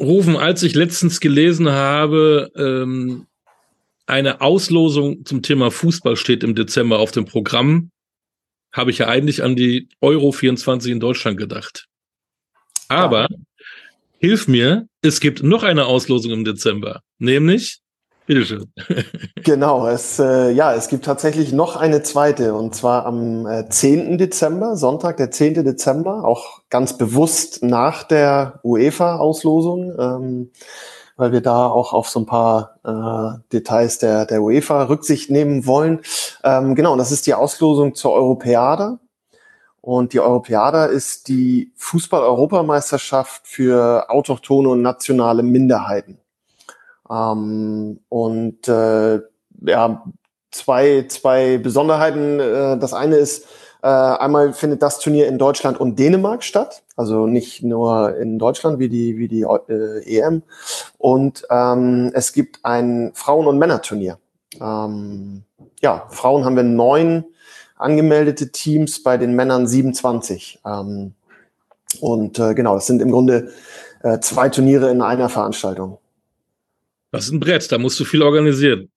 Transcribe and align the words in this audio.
rufen, 0.00 0.36
als 0.36 0.62
ich 0.62 0.74
letztens 0.74 1.20
gelesen 1.20 1.70
habe, 1.70 2.50
ähm, 2.56 3.26
eine 4.06 4.40
Auslosung 4.40 5.24
zum 5.24 5.42
Thema 5.42 5.70
Fußball 5.70 6.16
steht 6.16 6.42
im 6.42 6.54
Dezember 6.54 6.98
auf 6.98 7.12
dem 7.12 7.26
Programm, 7.26 7.90
habe 8.72 8.90
ich 8.90 8.98
ja 8.98 9.08
eigentlich 9.08 9.42
an 9.42 9.56
die 9.56 9.88
Euro 10.00 10.32
24 10.32 10.90
in 10.90 11.00
Deutschland 11.00 11.38
gedacht. 11.38 11.86
Aber 12.88 13.28
ja. 13.30 13.36
hilf 14.18 14.48
mir, 14.48 14.88
es 15.02 15.20
gibt 15.20 15.42
noch 15.42 15.62
eine 15.62 15.86
Auslosung 15.86 16.32
im 16.32 16.44
Dezember, 16.44 17.02
nämlich 17.18 17.79
Bitteschön. 18.30 18.72
genau, 19.42 19.88
es, 19.88 20.20
äh, 20.20 20.52
ja, 20.52 20.72
es 20.72 20.86
gibt 20.86 21.04
tatsächlich 21.04 21.52
noch 21.52 21.74
eine 21.74 22.04
zweite 22.04 22.54
und 22.54 22.76
zwar 22.76 23.04
am 23.04 23.44
äh, 23.44 23.68
10. 23.68 24.18
Dezember, 24.18 24.76
Sonntag, 24.76 25.16
der 25.16 25.32
10. 25.32 25.64
Dezember, 25.64 26.24
auch 26.24 26.60
ganz 26.70 26.96
bewusst 26.96 27.64
nach 27.64 28.04
der 28.04 28.60
UEFA-Auslosung, 28.62 29.94
ähm, 29.98 30.50
weil 31.16 31.32
wir 31.32 31.40
da 31.40 31.66
auch 31.66 31.92
auf 31.92 32.08
so 32.08 32.20
ein 32.20 32.26
paar 32.26 32.76
äh, 32.84 33.40
Details 33.52 33.98
der, 33.98 34.26
der 34.26 34.42
UEFA 34.42 34.84
Rücksicht 34.84 35.28
nehmen 35.28 35.66
wollen. 35.66 35.98
Ähm, 36.44 36.76
genau, 36.76 36.96
das 36.96 37.10
ist 37.10 37.26
die 37.26 37.34
Auslosung 37.34 37.96
zur 37.96 38.12
Europäade. 38.12 39.00
Und 39.80 40.12
die 40.12 40.20
Europäade 40.20 40.84
ist 40.84 41.26
die 41.26 41.72
Fußball-Europameisterschaft 41.74 43.48
für 43.48 44.08
autochtone 44.08 44.68
und 44.68 44.82
nationale 44.82 45.42
Minderheiten. 45.42 46.20
Ähm, 47.10 48.00
und 48.08 48.68
äh, 48.68 49.20
ja, 49.62 50.04
zwei, 50.50 51.06
zwei 51.08 51.58
Besonderheiten. 51.58 52.40
Äh, 52.40 52.78
das 52.78 52.92
eine 52.92 53.16
ist, 53.16 53.46
äh, 53.82 53.88
einmal 53.88 54.52
findet 54.52 54.82
das 54.82 54.98
Turnier 55.00 55.26
in 55.26 55.38
Deutschland 55.38 55.80
und 55.80 55.98
Dänemark 55.98 56.44
statt, 56.44 56.82
also 56.96 57.26
nicht 57.26 57.62
nur 57.62 58.16
in 58.16 58.38
Deutschland 58.38 58.78
wie 58.78 58.88
die, 58.88 59.16
wie 59.16 59.28
die 59.28 59.42
äh, 59.42 60.18
EM. 60.18 60.42
Und 60.98 61.46
ähm, 61.50 62.10
es 62.14 62.32
gibt 62.32 62.60
ein 62.62 63.12
Frauen- 63.14 63.46
und 63.46 63.58
Männerturnier. 63.58 64.18
Ähm, 64.60 65.44
ja, 65.80 66.06
Frauen 66.10 66.44
haben 66.44 66.56
wir 66.56 66.62
neun 66.62 67.24
angemeldete 67.76 68.52
Teams, 68.52 69.02
bei 69.02 69.16
den 69.16 69.34
Männern 69.34 69.66
27. 69.66 70.60
Ähm, 70.66 71.14
und 72.00 72.38
äh, 72.38 72.54
genau, 72.54 72.74
das 72.74 72.86
sind 72.86 73.00
im 73.00 73.10
Grunde 73.10 73.50
äh, 74.02 74.20
zwei 74.20 74.50
Turniere 74.50 74.90
in 74.90 75.00
einer 75.00 75.28
Veranstaltung. 75.28 75.98
Das 77.10 77.24
ist 77.24 77.32
ein 77.32 77.40
Brett, 77.40 77.70
da 77.70 77.78
musst 77.78 77.98
du 77.98 78.04
viel 78.04 78.22
organisieren. 78.22 78.90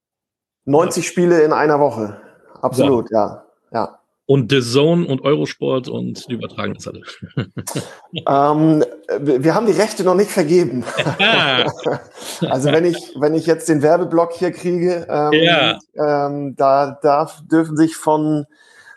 90 0.66 1.08
Spiele 1.08 1.42
in 1.42 1.52
einer 1.52 1.80
Woche. 1.80 2.18
Absolut, 2.62 3.12
ja. 3.12 3.44
ja. 3.72 4.00
Und 4.26 4.52
The 4.52 4.62
Zone 4.62 5.06
und 5.06 5.22
Eurosport 5.22 5.90
und 5.90 6.30
die 6.30 6.34
übertragen 6.34 6.76
das 6.76 6.88
alle. 6.88 7.02
ähm, 8.28 8.86
wir 9.20 9.54
haben 9.54 9.66
die 9.66 9.74
Rechte 9.74 10.04
noch 10.04 10.16
nicht 10.16 10.32
vergeben. 10.32 10.86
also 12.50 12.72
wenn 12.72 12.86
ich, 12.86 13.14
wenn 13.20 13.36
ich 13.36 13.46
jetzt 13.46 13.68
den 13.68 13.82
Werbeblock 13.82 14.34
hier 14.34 14.52
kriege, 14.52 15.06
ähm, 15.10 15.34
ja. 15.34 15.80
ähm, 15.96 16.56
da 16.56 16.98
darf, 17.02 17.42
dürfen 17.52 17.76
sich 17.76 17.98
von 17.98 18.46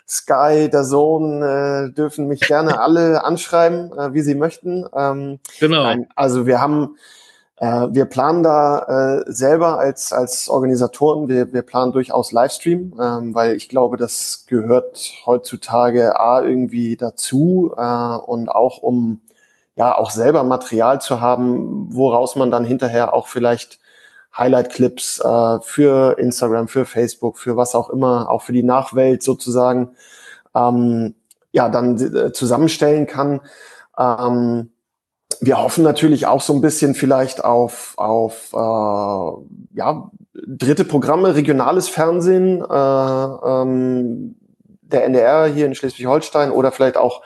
Sky, 0.07 0.69
der 0.71 0.83
Zone, 0.83 1.89
äh, 1.89 1.93
dürfen 1.93 2.29
mich 2.29 2.39
gerne 2.39 2.79
alle 2.79 3.25
anschreiben, 3.25 3.91
äh, 3.97 4.13
wie 4.13 4.21
sie 4.21 4.35
möchten. 4.35 4.85
Ähm, 4.95 5.39
genau. 5.59 5.83
Nein, 5.83 6.07
also 6.15 6.45
wir 6.45 6.61
haben 6.61 6.95
äh, 7.57 7.87
wir 7.89 8.05
planen 8.05 8.43
da 8.43 9.23
äh, 9.25 9.31
selber 9.31 9.79
als, 9.79 10.13
als 10.13 10.47
Organisatoren, 10.47 11.27
wir, 11.27 11.53
wir 11.53 11.63
planen 11.63 11.91
durchaus 11.91 12.31
Livestream, 12.31 12.93
ähm, 12.99 13.33
weil 13.33 13.55
ich 13.55 13.67
glaube, 13.67 13.97
das 13.97 14.45
gehört 14.47 15.11
heutzutage 15.25 16.19
A 16.19 16.41
irgendwie 16.43 16.95
dazu 16.97 17.73
äh, 17.75 18.15
und 18.17 18.49
auch 18.49 18.83
um 18.83 19.21
ja 19.75 19.97
auch 19.97 20.11
selber 20.11 20.43
Material 20.43 21.01
zu 21.01 21.19
haben, 21.21 21.87
woraus 21.95 22.35
man 22.35 22.51
dann 22.51 22.65
hinterher 22.65 23.13
auch 23.13 23.27
vielleicht 23.27 23.79
Highlight-Clips 24.37 25.19
äh, 25.19 25.59
für 25.61 26.17
Instagram, 26.19 26.67
für 26.67 26.85
Facebook, 26.85 27.39
für 27.39 27.57
was 27.57 27.73
auch 27.73 27.89
immer, 27.89 28.29
auch 28.29 28.43
für 28.43 28.53
die 28.53 28.63
Nachwelt 28.63 29.23
sozusagen, 29.23 29.95
ähm, 30.55 31.15
ja, 31.51 31.69
dann 31.69 31.97
äh, 32.15 32.31
zusammenstellen 32.33 33.07
kann. 33.07 33.41
Ähm, 33.97 34.71
wir 35.41 35.61
hoffen 35.61 35.83
natürlich 35.83 36.25
auch 36.25 36.41
so 36.41 36.53
ein 36.53 36.61
bisschen 36.61 36.95
vielleicht 36.95 37.43
auf, 37.43 37.93
auf 37.97 38.53
äh, 38.53 39.77
ja, 39.77 40.11
dritte 40.33 40.85
Programme, 40.85 41.35
regionales 41.35 41.89
Fernsehen, 41.89 42.61
äh, 42.61 42.63
ähm, 42.63 44.35
der 44.81 45.05
NDR 45.05 45.47
hier 45.47 45.65
in 45.65 45.75
Schleswig-Holstein 45.75 46.51
oder 46.51 46.71
vielleicht 46.71 46.97
auch 46.97 47.21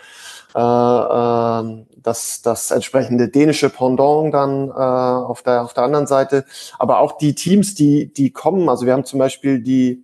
äh, 0.56 0.60
äh, 0.60 1.86
das, 2.04 2.42
das 2.42 2.72
entsprechende 2.72 3.30
dänische 3.30 3.70
Pendant 3.70 4.34
dann 4.34 4.70
äh, 4.70 4.74
auf, 4.74 5.44
der, 5.44 5.64
auf 5.64 5.74
der 5.74 5.84
anderen 5.84 6.08
Seite. 6.08 6.46
Aber 6.80 7.00
auch 7.00 7.18
die 7.18 7.36
Teams, 7.36 7.76
die, 7.76 8.12
die 8.12 8.32
kommen, 8.32 8.68
also 8.68 8.86
wir 8.86 8.94
haben 8.94 9.06
zum 9.06 9.20
Beispiel 9.20 9.62
die 9.62 10.04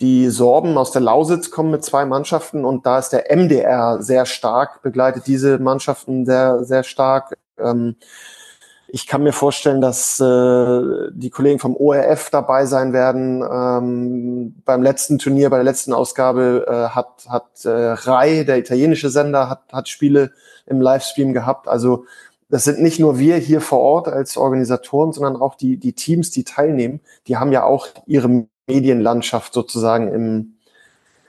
die 0.00 0.28
Sorben 0.28 0.78
aus 0.78 0.92
der 0.92 1.02
Lausitz 1.02 1.50
kommen 1.50 1.70
mit 1.70 1.84
zwei 1.84 2.04
Mannschaften 2.04 2.64
und 2.64 2.86
da 2.86 2.98
ist 2.98 3.10
der 3.10 3.34
MDR 3.34 4.00
sehr 4.00 4.26
stark, 4.26 4.82
begleitet 4.82 5.26
diese 5.26 5.58
Mannschaften 5.58 6.24
sehr, 6.24 6.64
sehr 6.64 6.84
stark. 6.84 7.36
Ähm, 7.58 7.96
ich 8.90 9.06
kann 9.06 9.22
mir 9.22 9.32
vorstellen, 9.32 9.82
dass 9.82 10.18
äh, 10.18 11.10
die 11.12 11.28
Kollegen 11.28 11.58
vom 11.58 11.76
ORF 11.76 12.30
dabei 12.30 12.64
sein 12.64 12.94
werden. 12.94 13.42
Ähm, 13.42 14.54
beim 14.64 14.82
letzten 14.82 15.18
Turnier, 15.18 15.50
bei 15.50 15.56
der 15.56 15.64
letzten 15.64 15.92
Ausgabe 15.92 16.64
äh, 16.66 16.94
hat, 16.94 17.26
hat 17.28 17.64
äh, 17.66 17.68
Rai, 17.68 18.44
der 18.44 18.58
italienische 18.58 19.10
Sender, 19.10 19.50
hat, 19.50 19.64
hat 19.72 19.88
Spiele 19.88 20.30
im 20.64 20.80
Livestream 20.80 21.34
gehabt. 21.34 21.68
Also 21.68 22.06
das 22.48 22.64
sind 22.64 22.80
nicht 22.80 22.98
nur 22.98 23.18
wir 23.18 23.36
hier 23.36 23.60
vor 23.60 23.80
Ort 23.80 24.08
als 24.08 24.38
Organisatoren, 24.38 25.12
sondern 25.12 25.36
auch 25.36 25.54
die, 25.54 25.76
die 25.76 25.92
Teams, 25.92 26.30
die 26.30 26.44
teilnehmen. 26.44 27.00
Die 27.26 27.36
haben 27.36 27.52
ja 27.52 27.64
auch 27.64 27.88
ihre 28.06 28.46
Medienlandschaft 28.68 29.52
sozusagen 29.52 30.12
im, 30.12 30.54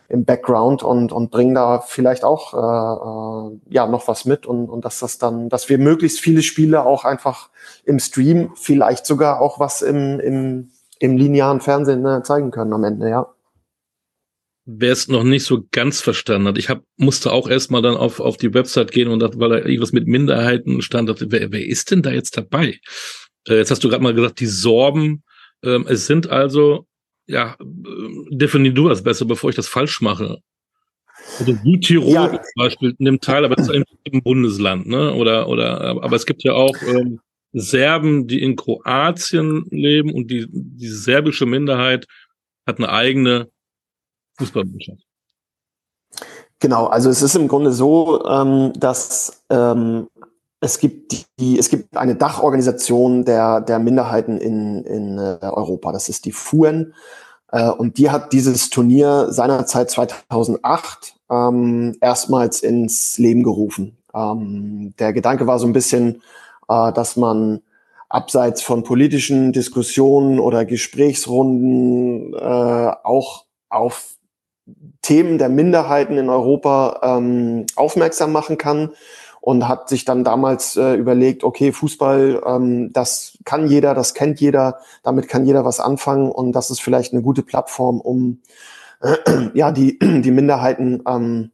im 0.09 0.25
Background 0.25 0.83
und, 0.83 1.11
und 1.11 1.31
bringen 1.31 1.55
da 1.55 1.79
vielleicht 1.79 2.23
auch 2.23 2.53
äh, 2.53 3.55
äh, 3.55 3.73
ja 3.73 3.87
noch 3.87 4.07
was 4.07 4.25
mit 4.25 4.45
und, 4.45 4.69
und 4.69 4.83
dass 4.83 4.99
das 4.99 5.17
dann, 5.17 5.49
dass 5.49 5.69
wir 5.69 5.77
möglichst 5.77 6.19
viele 6.19 6.41
Spiele 6.41 6.85
auch 6.85 7.05
einfach 7.05 7.49
im 7.85 7.99
Stream, 7.99 8.51
vielleicht 8.55 9.05
sogar 9.05 9.39
auch 9.39 9.59
was 9.59 9.81
im, 9.81 10.19
im, 10.19 10.71
im 10.99 11.17
linearen 11.17 11.61
Fernsehen 11.61 12.01
ne, 12.01 12.21
zeigen 12.23 12.51
können 12.51 12.73
am 12.73 12.83
Ende, 12.83 13.09
ja. 13.09 13.27
Wer 14.71 14.91
es 14.91 15.07
noch 15.07 15.23
nicht 15.23 15.45
so 15.45 15.63
ganz 15.71 15.99
verstanden 15.99 16.47
hat, 16.49 16.57
ich 16.59 16.69
hab, 16.69 16.83
musste 16.97 17.31
auch 17.31 17.49
erstmal 17.49 17.81
dann 17.81 17.97
auf, 17.97 18.19
auf 18.19 18.37
die 18.37 18.53
Website 18.53 18.91
gehen 18.91 19.07
und 19.07 19.19
dachte, 19.19 19.39
weil 19.39 19.49
da 19.49 19.57
irgendwas 19.57 19.93
mit 19.93 20.07
Minderheiten 20.07 20.83
stand, 20.83 21.09
dachte, 21.09 21.31
wer, 21.31 21.51
wer 21.51 21.65
ist 21.65 21.89
denn 21.89 22.03
da 22.03 22.11
jetzt 22.11 22.37
dabei? 22.37 22.79
Äh, 23.47 23.57
jetzt 23.57 23.71
hast 23.71 23.83
du 23.83 23.89
gerade 23.89 24.03
mal 24.03 24.13
gesagt, 24.13 24.39
die 24.39 24.47
Sorben. 24.47 25.23
Ähm, 25.63 25.87
es 25.89 26.05
sind 26.05 26.29
also 26.29 26.85
ja, 27.29 27.55
definier 27.59 28.73
du 28.73 28.89
das 28.89 29.03
besser, 29.03 29.25
bevor 29.25 29.51
ich 29.51 29.55
das 29.55 29.67
falsch 29.67 30.01
mache. 30.01 30.39
Also 31.37 31.53
Südtirol 31.63 32.13
ja. 32.13 32.29
zum 32.31 32.41
Beispiel 32.55 32.95
nimmt 32.97 33.23
teil, 33.23 33.45
aber 33.45 33.55
das 33.55 33.69
ist 33.69 33.85
im 34.03 34.23
Bundesland, 34.23 34.87
ne? 34.87 35.13
Oder, 35.13 35.47
oder, 35.47 35.81
aber 35.81 36.15
es 36.15 36.25
gibt 36.25 36.43
ja 36.43 36.53
auch 36.53 36.75
ähm, 36.81 37.19
Serben, 37.53 38.27
die 38.27 38.41
in 38.41 38.55
Kroatien 38.55 39.65
leben 39.69 40.13
und 40.13 40.31
die, 40.31 40.47
die 40.49 40.87
serbische 40.87 41.45
Minderheit 41.45 42.07
hat 42.65 42.77
eine 42.77 42.89
eigene 42.89 43.49
Fußballmannschaft. 44.37 45.03
Genau, 46.59 46.87
also 46.87 47.09
es 47.09 47.21
ist 47.21 47.35
im 47.35 47.47
Grunde 47.47 47.71
so, 47.71 48.25
ähm, 48.25 48.73
dass 48.75 49.43
ähm, 49.49 50.07
es 50.61 50.79
gibt 50.79 51.25
die, 51.39 51.57
es 51.57 51.69
gibt 51.69 51.95
eine 51.95 52.15
Dachorganisation 52.15 53.23
der, 53.23 53.61
der 53.61 53.79
Minderheiten 53.79 54.37
in, 54.37 54.83
in 54.83 55.17
äh, 55.17 55.37
Europa. 55.41 55.91
Das 55.91 56.09
ist 56.09 56.25
die 56.25 56.31
FUEN. 56.31 56.93
Äh, 57.51 57.69
und 57.69 57.97
die 57.97 58.09
hat 58.09 58.33
dieses 58.33 58.69
Turnier 58.69 59.27
seinerzeit 59.31 59.89
2008 59.89 61.15
ähm, 61.29 61.95
erstmals 62.01 62.61
ins 62.61 63.17
Leben 63.17 63.43
gerufen. 63.43 63.97
Ähm, 64.13 64.93
der 64.99 65.13
Gedanke 65.13 65.47
war 65.47 65.59
so 65.59 65.67
ein 65.67 65.73
bisschen, 65.73 66.21
äh, 66.67 66.91
dass 66.91 67.15
man 67.15 67.61
abseits 68.09 68.61
von 68.61 68.83
politischen 68.83 69.53
Diskussionen 69.53 70.39
oder 70.39 70.65
Gesprächsrunden 70.65 72.33
äh, 72.33 72.91
auch 73.03 73.45
auf 73.69 74.15
Themen 75.01 75.37
der 75.37 75.49
Minderheiten 75.49 76.17
in 76.17 76.29
Europa 76.29 76.99
ähm, 77.03 77.65
aufmerksam 77.75 78.31
machen 78.31 78.57
kann 78.57 78.89
und 79.41 79.67
hat 79.67 79.89
sich 79.89 80.05
dann 80.05 80.23
damals 80.23 80.75
äh, 80.75 80.93
überlegt, 80.95 81.43
okay, 81.43 81.71
Fußball, 81.71 82.41
ähm, 82.45 82.91
das 82.93 83.37
kann 83.45 83.67
jeder, 83.67 83.93
das 83.93 84.13
kennt 84.13 84.39
jeder, 84.39 84.79
damit 85.03 85.27
kann 85.27 85.45
jeder 85.45 85.65
was 85.65 85.79
anfangen 85.79 86.31
und 86.31 86.51
das 86.53 86.69
ist 86.69 86.81
vielleicht 86.81 87.13
eine 87.13 87.21
gute 87.21 87.43
Plattform, 87.43 88.01
um 88.01 88.41
äh, 89.01 89.15
ja 89.53 89.71
die 89.71 89.99
die 89.99 90.31
Minderheiten, 90.31 91.01
ähm, 91.07 91.51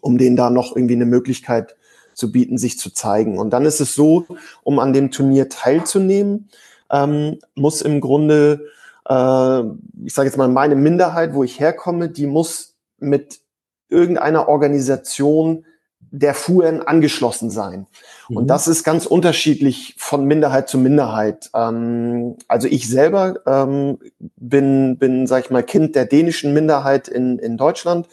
um 0.00 0.18
denen 0.18 0.36
da 0.36 0.50
noch 0.50 0.74
irgendwie 0.74 0.94
eine 0.94 1.06
Möglichkeit 1.06 1.76
zu 2.14 2.32
bieten, 2.32 2.58
sich 2.58 2.78
zu 2.78 2.90
zeigen. 2.90 3.38
Und 3.38 3.50
dann 3.50 3.64
ist 3.64 3.80
es 3.80 3.94
so, 3.94 4.26
um 4.62 4.78
an 4.78 4.92
dem 4.92 5.10
Turnier 5.10 5.48
teilzunehmen, 5.48 6.50
ähm, 6.90 7.38
muss 7.54 7.82
im 7.82 8.00
Grunde, 8.00 8.66
äh, 9.08 9.60
ich 10.04 10.14
sage 10.14 10.28
jetzt 10.28 10.36
mal, 10.36 10.48
meine 10.48 10.76
Minderheit, 10.76 11.34
wo 11.34 11.44
ich 11.44 11.60
herkomme, 11.60 12.08
die 12.08 12.26
muss 12.26 12.74
mit 12.98 13.40
irgendeiner 13.88 14.48
Organisation 14.48 15.64
der 16.10 16.34
FUN 16.34 16.82
angeschlossen 16.82 17.50
sein. 17.50 17.86
Mhm. 18.28 18.36
Und 18.36 18.46
das 18.48 18.68
ist 18.68 18.84
ganz 18.84 19.06
unterschiedlich 19.06 19.94
von 19.98 20.24
Minderheit 20.24 20.68
zu 20.68 20.78
Minderheit. 20.78 21.50
Ähm, 21.54 22.36
also 22.48 22.68
ich 22.68 22.88
selber 22.88 23.40
ähm, 23.46 23.98
bin, 24.36 24.98
bin, 24.98 25.26
sag 25.26 25.44
ich 25.44 25.50
mal, 25.50 25.62
Kind 25.62 25.94
der 25.94 26.06
dänischen 26.06 26.52
Minderheit 26.52 27.08
in, 27.08 27.38
in 27.38 27.56
Deutschland. 27.56 28.08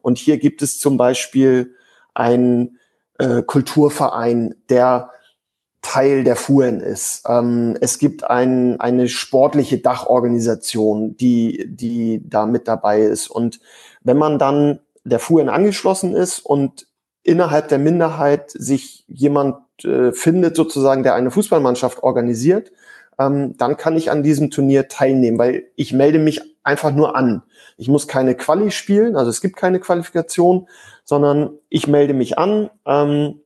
Und 0.00 0.18
hier 0.18 0.38
gibt 0.38 0.62
es 0.62 0.78
zum 0.78 0.96
Beispiel 0.96 1.74
einen 2.14 2.78
äh, 3.18 3.42
Kulturverein, 3.42 4.54
der 4.68 5.10
Teil 5.82 6.22
der 6.22 6.36
FUN 6.36 6.80
ist. 6.80 7.24
Ähm, 7.28 7.76
es 7.80 7.98
gibt 7.98 8.24
ein, 8.24 8.80
eine 8.80 9.08
sportliche 9.08 9.78
Dachorganisation, 9.78 11.16
die, 11.16 11.66
die 11.68 12.22
da 12.24 12.46
mit 12.46 12.68
dabei 12.68 13.02
ist. 13.02 13.28
Und 13.28 13.60
wenn 14.02 14.16
man 14.16 14.38
dann 14.38 14.78
der 15.04 15.18
FUN 15.18 15.48
angeschlossen 15.48 16.14
ist 16.14 16.38
und 16.38 16.86
innerhalb 17.22 17.68
der 17.68 17.78
Minderheit 17.78 18.50
sich 18.50 19.04
jemand 19.08 19.56
äh, 19.84 20.12
findet, 20.12 20.56
sozusagen, 20.56 21.02
der 21.02 21.14
eine 21.14 21.30
Fußballmannschaft 21.30 22.02
organisiert, 22.02 22.72
ähm, 23.18 23.56
dann 23.56 23.76
kann 23.76 23.96
ich 23.96 24.10
an 24.10 24.22
diesem 24.22 24.50
Turnier 24.50 24.88
teilnehmen, 24.88 25.38
weil 25.38 25.64
ich 25.76 25.92
melde 25.92 26.18
mich 26.18 26.40
einfach 26.62 26.92
nur 26.92 27.16
an. 27.16 27.42
Ich 27.76 27.88
muss 27.88 28.08
keine 28.08 28.34
Quali 28.34 28.70
spielen, 28.70 29.16
also 29.16 29.30
es 29.30 29.40
gibt 29.40 29.56
keine 29.56 29.80
Qualifikation, 29.80 30.68
sondern 31.04 31.50
ich 31.68 31.86
melde 31.86 32.14
mich 32.14 32.38
an. 32.38 32.70
Ähm, 32.86 33.40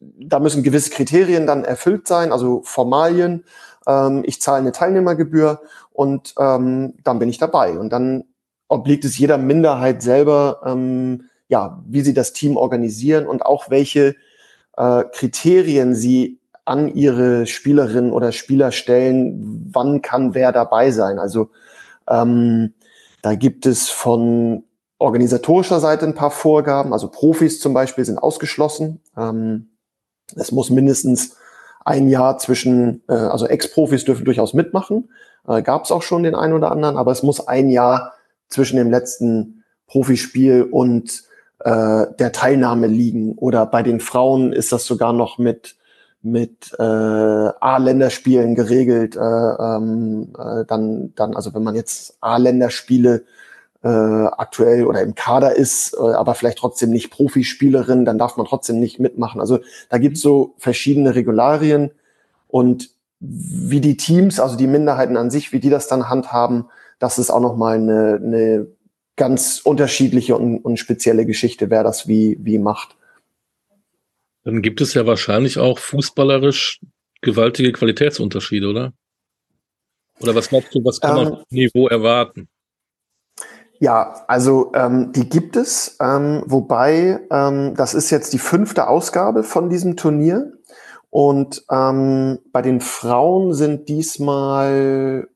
da 0.00 0.38
müssen 0.38 0.62
gewisse 0.62 0.90
Kriterien 0.90 1.46
dann 1.46 1.64
erfüllt 1.64 2.06
sein, 2.06 2.32
also 2.32 2.62
Formalien. 2.64 3.44
Ähm, 3.86 4.22
ich 4.26 4.40
zahle 4.40 4.58
eine 4.58 4.72
Teilnehmergebühr 4.72 5.60
und 5.92 6.34
ähm, 6.38 6.94
dann 7.04 7.18
bin 7.18 7.28
ich 7.28 7.38
dabei. 7.38 7.78
Und 7.78 7.90
dann 7.90 8.24
obliegt 8.68 9.04
es 9.04 9.18
jeder 9.18 9.38
Minderheit 9.38 10.02
selber, 10.02 10.60
ähm, 10.66 11.30
ja, 11.54 11.80
wie 11.86 12.00
sie 12.00 12.14
das 12.14 12.32
Team 12.32 12.56
organisieren 12.56 13.28
und 13.28 13.46
auch 13.46 13.70
welche 13.70 14.16
äh, 14.76 15.04
Kriterien 15.12 15.94
sie 15.94 16.40
an 16.64 16.88
ihre 16.88 17.46
Spielerinnen 17.46 18.10
oder 18.10 18.32
Spieler 18.32 18.72
stellen, 18.72 19.70
wann 19.72 20.02
kann 20.02 20.34
wer 20.34 20.50
dabei 20.50 20.90
sein. 20.90 21.20
Also 21.20 21.50
ähm, 22.10 22.74
da 23.22 23.36
gibt 23.36 23.66
es 23.66 23.88
von 23.88 24.64
organisatorischer 24.98 25.78
Seite 25.78 26.06
ein 26.06 26.16
paar 26.16 26.32
Vorgaben. 26.32 26.92
Also 26.92 27.06
Profis 27.08 27.60
zum 27.60 27.72
Beispiel 27.72 28.04
sind 28.04 28.18
ausgeschlossen. 28.18 29.00
Ähm, 29.16 29.68
es 30.34 30.50
muss 30.50 30.70
mindestens 30.70 31.36
ein 31.84 32.08
Jahr 32.08 32.38
zwischen, 32.38 33.04
äh, 33.08 33.12
also 33.12 33.46
Ex-Profis 33.46 34.04
dürfen 34.04 34.24
durchaus 34.24 34.54
mitmachen. 34.54 35.08
Äh, 35.46 35.62
Gab 35.62 35.84
es 35.84 35.92
auch 35.92 36.02
schon 36.02 36.24
den 36.24 36.34
einen 36.34 36.54
oder 36.54 36.72
anderen, 36.72 36.96
aber 36.96 37.12
es 37.12 37.22
muss 37.22 37.46
ein 37.46 37.68
Jahr 37.68 38.14
zwischen 38.48 38.76
dem 38.76 38.90
letzten 38.90 39.62
Profispiel 39.86 40.64
und 40.64 41.22
äh, 41.60 42.06
der 42.18 42.32
Teilnahme 42.32 42.86
liegen. 42.86 43.32
Oder 43.32 43.66
bei 43.66 43.82
den 43.82 44.00
Frauen 44.00 44.52
ist 44.52 44.72
das 44.72 44.84
sogar 44.84 45.12
noch 45.12 45.38
mit 45.38 45.76
mit 46.24 46.74
äh, 46.78 46.82
A-Länderspielen 46.82 48.54
geregelt. 48.54 49.14
Äh, 49.14 49.20
ähm, 49.20 50.32
äh, 50.38 50.64
dann, 50.64 51.12
dann, 51.14 51.36
also 51.36 51.52
wenn 51.52 51.62
man 51.62 51.74
jetzt 51.74 52.16
A-Länderspiele 52.22 53.24
äh, 53.82 53.88
aktuell 53.88 54.86
oder 54.86 55.02
im 55.02 55.14
Kader 55.14 55.54
ist, 55.54 55.94
äh, 55.94 56.00
aber 56.00 56.34
vielleicht 56.34 56.56
trotzdem 56.58 56.90
nicht 56.90 57.10
Profispielerin, 57.10 58.06
dann 58.06 58.16
darf 58.16 58.38
man 58.38 58.46
trotzdem 58.46 58.80
nicht 58.80 58.98
mitmachen. 58.98 59.40
Also 59.40 59.58
da 59.90 59.98
gibt 59.98 60.16
es 60.16 60.22
so 60.22 60.54
verschiedene 60.56 61.14
Regularien 61.14 61.90
und 62.48 62.90
wie 63.20 63.80
die 63.82 63.98
Teams, 63.98 64.40
also 64.40 64.56
die 64.56 64.66
Minderheiten 64.66 65.18
an 65.18 65.30
sich, 65.30 65.52
wie 65.52 65.60
die 65.60 65.70
das 65.70 65.88
dann 65.88 66.08
handhaben, 66.08 66.66
das 66.98 67.18
ist 67.18 67.30
auch 67.30 67.40
nochmal 67.40 67.76
eine, 67.76 68.20
eine 68.22 68.66
ganz 69.16 69.60
unterschiedliche 69.62 70.36
und, 70.36 70.58
und 70.58 70.78
spezielle 70.78 71.26
Geschichte, 71.26 71.70
wer 71.70 71.84
das 71.84 72.08
wie, 72.08 72.36
wie 72.40 72.58
macht. 72.58 72.96
Dann 74.44 74.60
gibt 74.60 74.80
es 74.80 74.94
ja 74.94 75.06
wahrscheinlich 75.06 75.58
auch 75.58 75.78
fußballerisch 75.78 76.80
gewaltige 77.22 77.72
Qualitätsunterschiede, 77.72 78.68
oder? 78.68 78.92
Oder 80.20 80.34
was 80.34 80.48
glaubst 80.48 80.74
du, 80.74 80.84
was 80.84 81.00
kann 81.00 81.16
man 81.16 81.26
ähm, 81.26 81.32
auf 81.34 81.50
Niveau 81.50 81.88
erwarten? 81.88 82.48
Ja, 83.80 84.24
also 84.28 84.72
ähm, 84.74 85.12
die 85.12 85.28
gibt 85.28 85.56
es, 85.56 85.96
ähm, 86.00 86.42
wobei 86.46 87.20
ähm, 87.30 87.74
das 87.76 87.94
ist 87.94 88.10
jetzt 88.10 88.32
die 88.32 88.38
fünfte 88.38 88.86
Ausgabe 88.88 89.42
von 89.42 89.68
diesem 89.68 89.96
Turnier. 89.96 90.52
Und 91.10 91.64
ähm, 91.70 92.38
bei 92.52 92.62
den 92.62 92.80
Frauen 92.80 93.52
sind 93.54 93.88
diesmal 93.88 95.28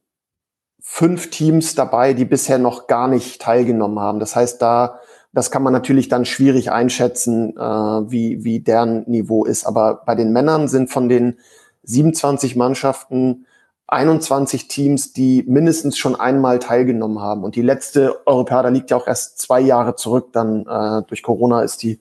fünf 0.90 1.28
Teams 1.28 1.74
dabei, 1.74 2.14
die 2.14 2.24
bisher 2.24 2.56
noch 2.56 2.86
gar 2.86 3.08
nicht 3.08 3.42
teilgenommen 3.42 4.00
haben. 4.00 4.20
Das 4.20 4.34
heißt, 4.34 4.60
da, 4.62 4.98
das 5.34 5.50
kann 5.50 5.62
man 5.62 5.74
natürlich 5.74 6.08
dann 6.08 6.24
schwierig 6.24 6.72
einschätzen, 6.72 7.54
äh, 7.56 7.60
wie, 7.60 8.42
wie 8.42 8.60
deren 8.60 9.04
Niveau 9.08 9.44
ist. 9.44 9.66
Aber 9.66 10.02
bei 10.06 10.14
den 10.14 10.32
Männern 10.32 10.66
sind 10.66 10.90
von 10.90 11.10
den 11.10 11.38
27 11.82 12.56
Mannschaften 12.56 13.46
21 13.86 14.66
Teams, 14.68 15.12
die 15.12 15.44
mindestens 15.46 15.98
schon 15.98 16.16
einmal 16.16 16.58
teilgenommen 16.58 17.20
haben. 17.20 17.44
Und 17.44 17.54
die 17.54 17.62
letzte 17.62 18.26
Europäer 18.26 18.70
liegt 18.70 18.90
ja 18.90 18.96
auch 18.96 19.06
erst 19.06 19.38
zwei 19.38 19.60
Jahre 19.60 19.94
zurück. 19.94 20.32
Dann 20.32 20.66
äh, 20.66 21.02
durch 21.06 21.22
Corona 21.22 21.62
ist 21.62 21.82
die 21.82 22.00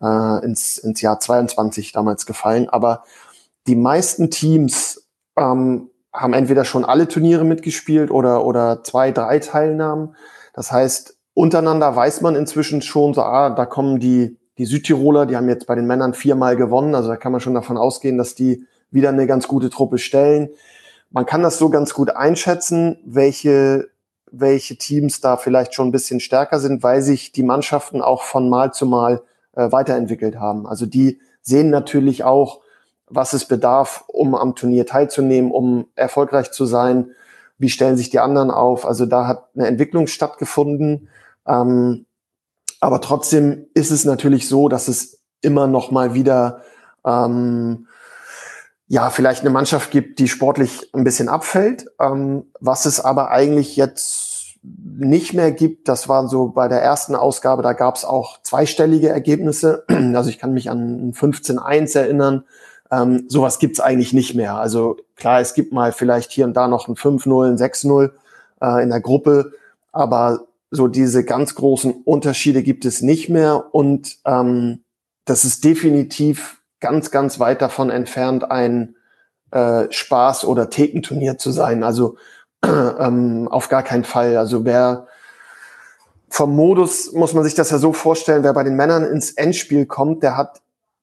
äh, 0.00 0.44
ins, 0.44 0.78
ins 0.78 1.00
Jahr 1.00 1.18
22 1.18 1.90
damals 1.92 2.26
gefallen. 2.26 2.68
Aber 2.68 3.02
die 3.66 3.76
meisten 3.76 4.30
Teams 4.30 5.04
ähm, 5.36 5.90
haben 6.18 6.32
entweder 6.32 6.64
schon 6.64 6.84
alle 6.84 7.06
Turniere 7.06 7.44
mitgespielt 7.44 8.10
oder, 8.10 8.44
oder 8.44 8.82
zwei, 8.82 9.12
drei 9.12 9.38
Teilnahmen. 9.38 10.16
Das 10.52 10.72
heißt, 10.72 11.16
untereinander 11.34 11.94
weiß 11.94 12.20
man 12.22 12.34
inzwischen 12.34 12.82
schon 12.82 13.14
so, 13.14 13.22
ah, 13.22 13.50
da 13.50 13.66
kommen 13.66 14.00
die, 14.00 14.36
die 14.58 14.64
Südtiroler, 14.64 15.26
die 15.26 15.36
haben 15.36 15.48
jetzt 15.48 15.66
bei 15.66 15.76
den 15.76 15.86
Männern 15.86 16.14
viermal 16.14 16.56
gewonnen. 16.56 16.96
Also 16.96 17.08
da 17.08 17.16
kann 17.16 17.30
man 17.30 17.40
schon 17.40 17.54
davon 17.54 17.76
ausgehen, 17.76 18.18
dass 18.18 18.34
die 18.34 18.66
wieder 18.90 19.10
eine 19.10 19.28
ganz 19.28 19.46
gute 19.46 19.70
Truppe 19.70 19.98
stellen. 19.98 20.50
Man 21.10 21.24
kann 21.24 21.42
das 21.42 21.58
so 21.58 21.70
ganz 21.70 21.94
gut 21.94 22.10
einschätzen, 22.10 22.98
welche, 23.04 23.88
welche 24.30 24.76
Teams 24.76 25.20
da 25.20 25.36
vielleicht 25.36 25.74
schon 25.74 25.88
ein 25.88 25.92
bisschen 25.92 26.18
stärker 26.18 26.58
sind, 26.58 26.82
weil 26.82 27.00
sich 27.02 27.30
die 27.30 27.44
Mannschaften 27.44 28.02
auch 28.02 28.22
von 28.24 28.48
Mal 28.48 28.72
zu 28.72 28.86
Mal 28.86 29.22
äh, 29.52 29.70
weiterentwickelt 29.70 30.40
haben. 30.40 30.66
Also 30.66 30.84
die 30.84 31.20
sehen 31.42 31.70
natürlich 31.70 32.24
auch, 32.24 32.60
was 33.10 33.32
es 33.32 33.46
bedarf, 33.46 34.04
um 34.06 34.34
am 34.34 34.54
Turnier 34.54 34.86
teilzunehmen, 34.86 35.50
um 35.50 35.86
erfolgreich 35.94 36.50
zu 36.50 36.66
sein. 36.66 37.12
Wie 37.58 37.70
stellen 37.70 37.96
sich 37.96 38.10
die 38.10 38.20
anderen 38.20 38.50
auf? 38.50 38.86
Also 38.86 39.06
da 39.06 39.26
hat 39.26 39.48
eine 39.54 39.66
Entwicklung 39.66 40.06
stattgefunden. 40.06 41.08
Ähm, 41.46 42.06
aber 42.80 43.00
trotzdem 43.00 43.66
ist 43.74 43.90
es 43.90 44.04
natürlich 44.04 44.48
so, 44.48 44.68
dass 44.68 44.88
es 44.88 45.20
immer 45.40 45.66
noch 45.66 45.90
mal 45.90 46.14
wieder 46.14 46.62
ähm, 47.04 47.86
ja 48.86 49.10
vielleicht 49.10 49.40
eine 49.40 49.50
Mannschaft 49.50 49.90
gibt, 49.90 50.18
die 50.18 50.28
sportlich 50.28 50.90
ein 50.94 51.04
bisschen 51.04 51.28
abfällt. 51.28 51.86
Ähm, 52.00 52.44
was 52.60 52.86
es 52.86 53.00
aber 53.00 53.30
eigentlich 53.30 53.76
jetzt 53.76 54.28
nicht 54.62 55.34
mehr 55.34 55.52
gibt, 55.52 55.88
das 55.88 56.08
war 56.08 56.28
so 56.28 56.48
bei 56.48 56.68
der 56.68 56.82
ersten 56.82 57.14
Ausgabe, 57.14 57.62
da 57.62 57.74
gab 57.74 57.96
es 57.96 58.04
auch 58.04 58.42
zweistellige 58.42 59.08
Ergebnisse. 59.08 59.84
Also 60.14 60.30
ich 60.30 60.38
kann 60.38 60.52
mich 60.52 60.70
an 60.70 61.12
15-1 61.12 61.96
erinnern. 61.96 62.44
Ähm, 62.90 63.24
sowas 63.28 63.58
gibt's 63.58 63.80
eigentlich 63.80 64.12
nicht 64.12 64.34
mehr. 64.34 64.54
Also 64.54 64.96
klar, 65.16 65.40
es 65.40 65.54
gibt 65.54 65.72
mal 65.72 65.92
vielleicht 65.92 66.32
hier 66.32 66.44
und 66.44 66.54
da 66.54 66.68
noch 66.68 66.88
ein 66.88 66.94
5-0, 66.94 67.48
ein 67.48 67.58
6-0 67.58 68.10
äh, 68.62 68.82
in 68.82 68.90
der 68.90 69.00
Gruppe, 69.00 69.52
aber 69.92 70.46
so 70.70 70.88
diese 70.88 71.24
ganz 71.24 71.54
großen 71.54 71.92
Unterschiede 72.04 72.62
gibt 72.62 72.84
es 72.84 73.02
nicht 73.02 73.28
mehr. 73.28 73.74
Und 73.74 74.18
ähm, 74.24 74.82
das 75.24 75.44
ist 75.44 75.64
definitiv 75.64 76.62
ganz, 76.80 77.10
ganz 77.10 77.40
weit 77.40 77.62
davon 77.62 77.90
entfernt, 77.90 78.50
ein 78.50 78.96
äh, 79.50 79.88
Spaß- 79.90 80.44
oder 80.44 80.70
Thekenturnier 80.70 81.38
zu 81.38 81.50
sein. 81.50 81.82
Also 81.82 82.16
äh, 82.62 82.68
ähm, 82.68 83.48
auf 83.48 83.68
gar 83.68 83.82
keinen 83.82 84.04
Fall. 84.04 84.36
Also 84.36 84.64
wer 84.64 85.06
vom 86.30 86.54
Modus 86.54 87.12
muss 87.12 87.32
man 87.32 87.44
sich 87.44 87.54
das 87.54 87.70
ja 87.70 87.78
so 87.78 87.92
vorstellen, 87.92 88.42
wer 88.42 88.52
bei 88.52 88.64
den 88.64 88.76
Männern 88.76 89.04
ins 89.04 89.32
Endspiel 89.32 89.86
kommt, 89.86 90.22
der 90.22 90.36
hat 90.36 90.60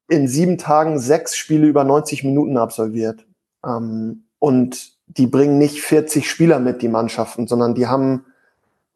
in 0.07 0.27
sieben 0.27 0.57
Tagen 0.57 0.99
sechs 0.99 1.35
Spiele 1.35 1.67
über 1.67 1.83
90 1.83 2.23
Minuten 2.23 2.57
absolviert. 2.57 3.25
Ähm, 3.65 4.25
und 4.39 4.93
die 5.07 5.27
bringen 5.27 5.57
nicht 5.57 5.81
40 5.81 6.29
Spieler 6.29 6.59
mit, 6.59 6.81
die 6.81 6.87
Mannschaften, 6.87 7.47
sondern 7.47 7.75
die 7.75 7.87
haben, 7.87 8.25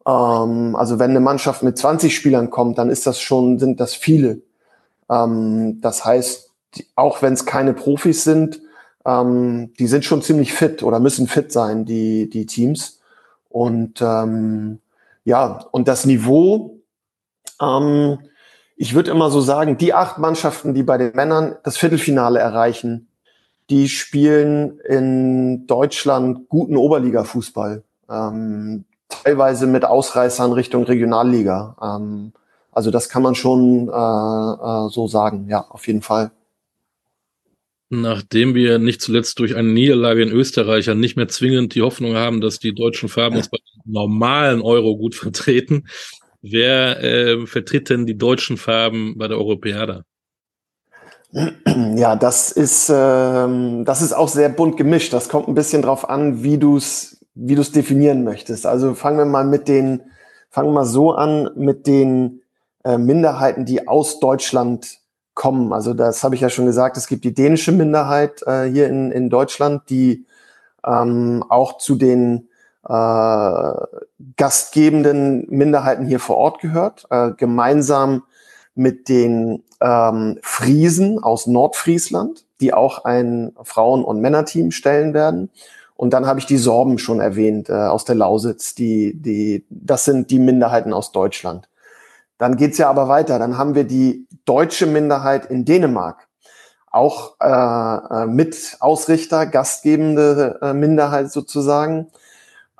ähm, 0.06 0.76
also 0.76 0.98
wenn 0.98 1.10
eine 1.10 1.20
Mannschaft 1.20 1.62
mit 1.62 1.78
20 1.78 2.14
Spielern 2.14 2.50
kommt, 2.50 2.78
dann 2.78 2.90
ist 2.90 3.06
das 3.06 3.20
schon, 3.20 3.58
sind 3.58 3.80
das 3.80 3.94
viele. 3.94 4.42
Ähm, 5.08 5.80
das 5.80 6.04
heißt, 6.04 6.50
die, 6.74 6.86
auch 6.94 7.22
wenn 7.22 7.32
es 7.32 7.46
keine 7.46 7.72
Profis 7.72 8.24
sind, 8.24 8.60
ähm, 9.04 9.72
die 9.78 9.86
sind 9.86 10.04
schon 10.04 10.22
ziemlich 10.22 10.52
fit 10.52 10.82
oder 10.82 11.00
müssen 11.00 11.26
fit 11.26 11.50
sein, 11.52 11.84
die, 11.84 12.28
die 12.28 12.46
Teams. 12.46 13.00
Und 13.48 14.00
ähm, 14.00 14.80
ja, 15.24 15.64
und 15.72 15.88
das 15.88 16.06
Niveau, 16.06 16.78
ähm, 17.60 18.18
ich 18.80 18.94
würde 18.94 19.10
immer 19.10 19.30
so 19.30 19.42
sagen, 19.42 19.76
die 19.76 19.92
acht 19.92 20.16
Mannschaften, 20.16 20.72
die 20.72 20.82
bei 20.82 20.96
den 20.96 21.14
Männern 21.14 21.54
das 21.64 21.76
Viertelfinale 21.76 22.38
erreichen, 22.38 23.08
die 23.68 23.90
spielen 23.90 24.80
in 24.88 25.66
Deutschland 25.66 26.48
guten 26.48 26.78
Oberliga-Fußball. 26.78 27.82
Ähm, 28.08 28.86
teilweise 29.10 29.66
mit 29.66 29.84
Ausreißern 29.84 30.52
Richtung 30.52 30.84
Regionalliga. 30.84 31.76
Ähm, 31.82 32.32
Also 32.72 32.90
das 32.90 33.10
kann 33.10 33.22
man 33.22 33.34
schon 33.34 33.88
äh, 33.88 33.92
äh, 33.92 34.88
so 34.88 35.08
sagen, 35.08 35.46
ja, 35.50 35.66
auf 35.68 35.86
jeden 35.86 36.00
Fall. 36.00 36.30
Nachdem 37.90 38.54
wir 38.54 38.78
nicht 38.78 39.02
zuletzt 39.02 39.40
durch 39.40 39.56
eine 39.56 39.68
Niederlage 39.68 40.22
in 40.22 40.30
Österreich 40.30 40.86
ja 40.86 40.94
nicht 40.94 41.16
mehr 41.16 41.28
zwingend 41.28 41.74
die 41.74 41.82
Hoffnung 41.82 42.14
haben, 42.14 42.40
dass 42.40 42.58
die 42.60 42.74
deutschen 42.74 43.10
Farben 43.10 43.36
uns 43.36 43.50
bei 43.50 43.58
normalen 43.84 44.62
Euro 44.62 44.96
gut 44.96 45.14
vertreten, 45.14 45.86
wer 46.42 47.02
äh, 47.02 47.46
vertritt 47.46 47.90
denn 47.90 48.06
die 48.06 48.18
deutschen 48.18 48.56
Farben 48.56 49.16
bei 49.18 49.28
der 49.28 49.38
Europäada? 49.38 50.04
Ja, 51.32 52.16
das 52.16 52.50
ist, 52.50 52.90
ähm, 52.92 53.84
das 53.84 54.02
ist 54.02 54.12
auch 54.12 54.28
sehr 54.28 54.48
bunt 54.48 54.76
gemischt. 54.76 55.12
Das 55.12 55.28
kommt 55.28 55.46
ein 55.46 55.54
bisschen 55.54 55.82
drauf 55.82 56.08
an, 56.08 56.42
wie 56.42 56.58
du 56.58 56.76
es 56.76 57.20
wie 57.34 57.54
du's 57.54 57.72
definieren 57.72 58.22
möchtest. 58.24 58.66
Also 58.66 58.94
fangen 58.94 59.18
wir 59.18 59.24
mal 59.24 59.44
mit 59.44 59.68
den, 59.68 60.02
fangen 60.50 60.68
wir 60.68 60.74
mal 60.74 60.84
so 60.84 61.12
an 61.12 61.48
mit 61.56 61.86
den 61.86 62.42
äh, 62.84 62.98
Minderheiten, 62.98 63.64
die 63.64 63.88
aus 63.88 64.20
Deutschland 64.20 64.98
kommen. 65.34 65.72
Also 65.72 65.94
das 65.94 66.22
habe 66.22 66.34
ich 66.34 66.42
ja 66.42 66.50
schon 66.50 66.66
gesagt, 66.66 66.96
es 66.96 67.06
gibt 67.06 67.24
die 67.24 67.32
dänische 67.32 67.72
Minderheit 67.72 68.42
äh, 68.46 68.64
hier 68.64 68.88
in, 68.88 69.10
in 69.10 69.30
Deutschland, 69.30 69.88
die 69.88 70.26
ähm, 70.84 71.42
auch 71.48 71.78
zu 71.78 71.94
den 71.94 72.49
äh, 72.90 73.72
gastgebenden 74.36 75.46
Minderheiten 75.48 76.06
hier 76.06 76.18
vor 76.18 76.36
Ort 76.36 76.60
gehört, 76.60 77.06
äh, 77.10 77.30
gemeinsam 77.36 78.24
mit 78.74 79.08
den 79.08 79.62
ähm, 79.80 80.38
Friesen 80.42 81.22
aus 81.22 81.46
Nordfriesland, 81.46 82.44
die 82.60 82.74
auch 82.74 83.04
ein 83.04 83.52
Frauen- 83.62 84.04
und 84.04 84.20
Männerteam 84.20 84.72
stellen 84.72 85.14
werden. 85.14 85.50
Und 85.94 86.14
dann 86.14 86.26
habe 86.26 86.40
ich 86.40 86.46
die 86.46 86.56
Sorben 86.56 86.98
schon 86.98 87.20
erwähnt 87.20 87.68
äh, 87.68 87.74
aus 87.74 88.04
der 88.04 88.16
Lausitz. 88.16 88.74
Die, 88.74 89.14
die, 89.14 89.64
das 89.68 90.04
sind 90.04 90.30
die 90.30 90.38
Minderheiten 90.38 90.92
aus 90.92 91.12
Deutschland. 91.12 91.68
Dann 92.38 92.56
geht's 92.56 92.78
ja 92.78 92.88
aber 92.88 93.06
weiter. 93.06 93.38
Dann 93.38 93.56
haben 93.56 93.74
wir 93.74 93.84
die 93.84 94.26
deutsche 94.46 94.86
Minderheit 94.86 95.46
in 95.46 95.64
Dänemark. 95.64 96.26
Auch 96.90 97.36
äh, 97.38 97.46
äh, 98.22 98.26
mit 98.26 98.78
Ausrichter, 98.80 99.46
gastgebende 99.46 100.58
äh, 100.60 100.72
Minderheit 100.72 101.30
sozusagen. 101.30 102.08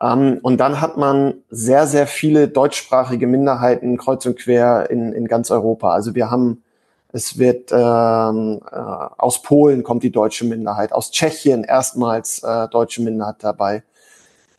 Ähm, 0.03 0.39
und 0.43 0.59
dann 0.59 0.81
hat 0.81 0.97
man 0.97 1.35
sehr, 1.51 1.87
sehr 1.87 2.07
viele 2.07 2.49
deutschsprachige 2.49 3.27
Minderheiten 3.27 3.97
kreuz 3.99 4.25
und 4.27 4.39
quer 4.39 4.91
in, 4.91 5.13
in 5.13 5.29
ganz 5.29 5.51
Europa. 5.51 5.93
Also 5.93 6.15
wir 6.15 6.31
haben, 6.31 6.63
es 7.13 7.39
wird 7.39 7.71
ähm, 7.73 8.61
äh, 8.71 8.77
aus 8.77 9.43
Polen 9.43 9.83
kommt 9.83 10.03
die 10.03 10.13
deutsche 10.13 10.47
Minderheit, 10.47 10.93
aus 10.93 11.11
Tschechien 11.11 11.65
erstmals 11.65 12.43
äh, 12.43 12.69
deutsche 12.69 13.03
Minderheit 13.03 13.37
dabei. 13.41 13.83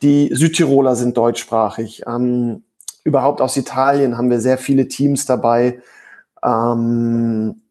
Die 0.01 0.29
Südtiroler 0.33 0.95
sind 0.95 1.17
deutschsprachig. 1.17 2.03
Ähm, 2.07 2.63
überhaupt 3.03 3.41
aus 3.41 3.57
Italien 3.57 4.17
haben 4.17 4.29
wir 4.29 4.39
sehr 4.39 4.57
viele 4.57 4.87
Teams 4.87 5.25
dabei. 5.25 5.81
Ähm, 6.43 7.61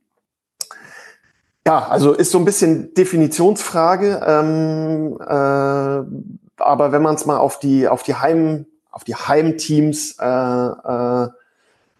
ja, 1.67 1.87
also 1.89 2.15
ist 2.15 2.31
so 2.31 2.39
ein 2.39 2.45
bisschen 2.45 2.95
Definitionsfrage. 2.95 4.21
Ähm, 4.27 5.19
äh, 5.21 6.50
aber 6.61 6.93
wenn 6.93 7.03
man 7.03 7.15
es 7.15 7.27
mal 7.27 7.39
auf 7.39 7.59
die, 7.59 7.89
auf 7.89 8.03
die 8.03 8.15
Heim, 8.15 8.67
auf 8.91 9.05
die 9.05 9.15
Heimteams 9.15 10.17
äh, 10.19 10.27
äh, 10.27 11.29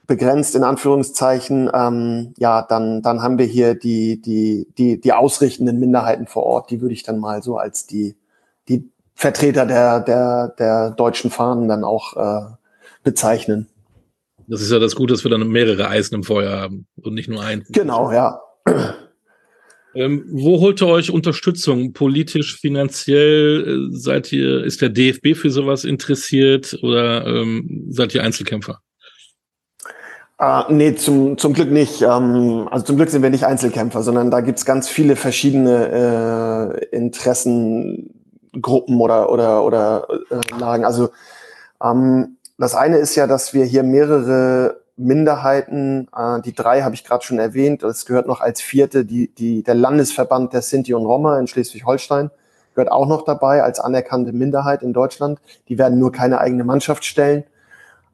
begrenzt, 0.07 0.57
in 0.57 0.65
Anführungszeichen, 0.65 1.71
ähm, 1.73 2.35
ja, 2.37 2.63
dann, 2.63 3.03
dann 3.03 3.23
haben 3.23 3.39
wir 3.39 3.47
hier 3.47 3.75
die, 3.75 4.21
die, 4.21 4.67
die, 4.77 5.01
die 5.01 5.13
ausrichtenden 5.13 5.79
Minderheiten 5.79 6.27
vor 6.27 6.45
Ort, 6.45 6.71
die 6.71 6.81
würde 6.81 6.95
ich 6.95 7.03
dann 7.03 7.19
mal 7.19 7.43
so 7.43 7.59
als 7.59 7.87
die, 7.87 8.17
die 8.69 8.91
Vertreter 9.15 9.67
der, 9.67 10.01
der, 10.01 10.49
der 10.59 10.91
deutschen 10.91 11.31
Fahnen 11.31 11.69
dann 11.69 11.85
auch 11.85 12.17
äh, 12.17 12.47
bezeichnen. 13.05 13.69
Das 14.49 14.63
ist 14.63 14.73
ja 14.73 14.81
das 14.81 14.97
Gute, 14.97 15.13
dass 15.15 15.23
wir 15.23 15.31
dann 15.31 15.47
mehrere 15.47 15.89
Eisen 15.89 16.17
im 16.17 16.25
Feuer 16.25 16.59
haben 16.59 16.87
und 17.01 17.15
nicht 17.15 17.29
nur 17.29 17.43
ein. 17.43 17.65
Genau, 17.69 18.11
ja. 18.11 18.41
Ähm, 19.95 20.25
wo 20.31 20.61
holt 20.61 20.83
ihr 20.83 20.87
euch 20.87 21.11
Unterstützung? 21.11 21.93
Politisch, 21.93 22.59
finanziell? 22.59 23.91
Äh, 23.93 23.97
seid 23.97 24.33
ihr, 24.33 24.65
ist 24.65 24.83
der 24.83 24.89
DFB 24.89 25.35
für 25.35 25.51
sowas 25.51 25.85
interessiert 25.85 26.79
oder 26.83 27.27
ähm, 27.27 27.87
seid 27.91 28.15
ihr 28.15 28.23
Einzelkämpfer? 28.23 28.81
Uh, 30.41 30.63
nee, 30.71 30.95
zum, 30.95 31.37
zum 31.37 31.53
Glück 31.53 31.71
nicht. 31.71 32.01
Ähm, 32.01 32.67
also 32.71 32.87
zum 32.87 32.97
Glück 32.97 33.11
sind 33.11 33.23
wir 33.23 33.29
nicht 33.29 33.45
Einzelkämpfer, 33.45 34.03
sondern 34.03 34.31
da 34.31 34.41
gibt's 34.41 34.65
ganz 34.65 34.89
viele 34.89 35.17
verschiedene 35.17 36.81
äh, 36.91 36.97
Interessengruppen 36.97 39.01
oder, 39.01 39.31
oder, 39.31 39.65
oder 39.65 40.09
äh, 40.31 40.41
Lagen. 40.59 40.87
Also 40.87 41.11
ähm, 41.83 42.39
das 42.57 42.75
eine 42.75 42.97
ist 42.97 43.17
ja, 43.17 43.27
dass 43.27 43.53
wir 43.53 43.65
hier 43.65 43.83
mehrere 43.83 44.81
Minderheiten, 45.01 46.09
äh, 46.15 46.41
die 46.43 46.55
drei 46.55 46.83
habe 46.83 46.95
ich 46.95 47.05
gerade 47.05 47.25
schon 47.25 47.39
erwähnt, 47.39 47.83
es 47.83 48.07
gehört 48.07 48.27
noch 48.27 48.41
als 48.41 48.61
vierte 48.61 49.05
die, 49.05 49.29
die, 49.35 49.63
der 49.63 49.75
Landesverband 49.75 50.53
der 50.53 50.63
Sinti 50.63 50.95
und 50.95 51.07
Roma 51.07 51.39
in 51.39 51.47
Schleswig-Holstein, 51.47 52.31
gehört 52.75 52.93
auch 52.93 53.07
noch 53.07 53.25
dabei 53.25 53.63
als 53.63 53.81
anerkannte 53.81 54.33
Minderheit 54.33 54.83
in 54.83 54.93
Deutschland. 54.93 55.41
Die 55.69 55.79
werden 55.79 55.99
nur 55.99 56.13
keine 56.13 56.41
eigene 56.41 56.65
Mannschaft 56.65 57.05
stellen. 57.05 57.45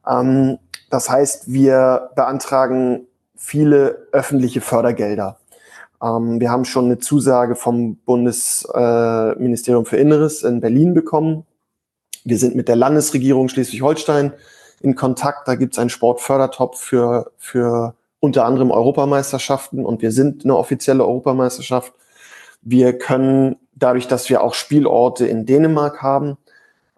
Ähm, 0.07 0.59
das 0.91 1.11
heißt, 1.11 1.53
wir 1.53 2.11
beantragen 2.15 3.07
viele 3.35 4.07
öffentliche 4.13 4.61
Fördergelder. 4.61 5.39
Ähm, 6.03 6.41
wir 6.41 6.51
haben 6.51 6.65
schon 6.65 6.87
eine 6.87 6.99
Zusage 6.99 7.57
vom 7.57 7.97
Bundesministerium 7.97 9.87
für 9.87 9.97
Inneres 9.97 10.43
in 10.43 10.61
Berlin 10.61 10.95
bekommen. 10.95 11.45
Wir 12.25 12.39
sind 12.39 12.55
mit 12.57 12.69
der 12.69 12.77
Landesregierung 12.77 13.49
Schleswig-Holstein 13.49 14.33
in 14.81 14.95
Kontakt. 14.95 15.49
Da 15.49 15.55
gibt 15.55 15.75
es 15.75 15.79
einen 15.79 15.91
Sportfördertopf 15.91 16.81
für, 16.81 17.33
für 17.39 17.95
unter 18.21 18.45
anderem 18.45 18.71
Europameisterschaften 18.71 19.85
und 19.85 20.03
wir 20.03 20.13
sind 20.13 20.45
eine 20.45 20.57
offizielle 20.57 21.05
Europameisterschaft. 21.05 21.93
Wir 22.63 22.99
können 22.99 23.57
dadurch, 23.75 24.09
dass 24.09 24.29
wir 24.29 24.43
auch 24.43 24.55
Spielorte 24.55 25.27
in 25.27 25.47
Dänemark 25.47 26.03
haben, 26.03 26.37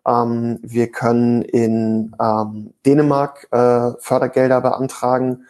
ähm, 0.06 0.58
wir 0.62 0.90
können 0.90 1.42
in 1.42 2.14
ähm, 2.20 2.72
Dänemark 2.86 3.48
äh, 3.50 3.92
Fördergelder 4.00 4.60
beantragen, 4.60 5.44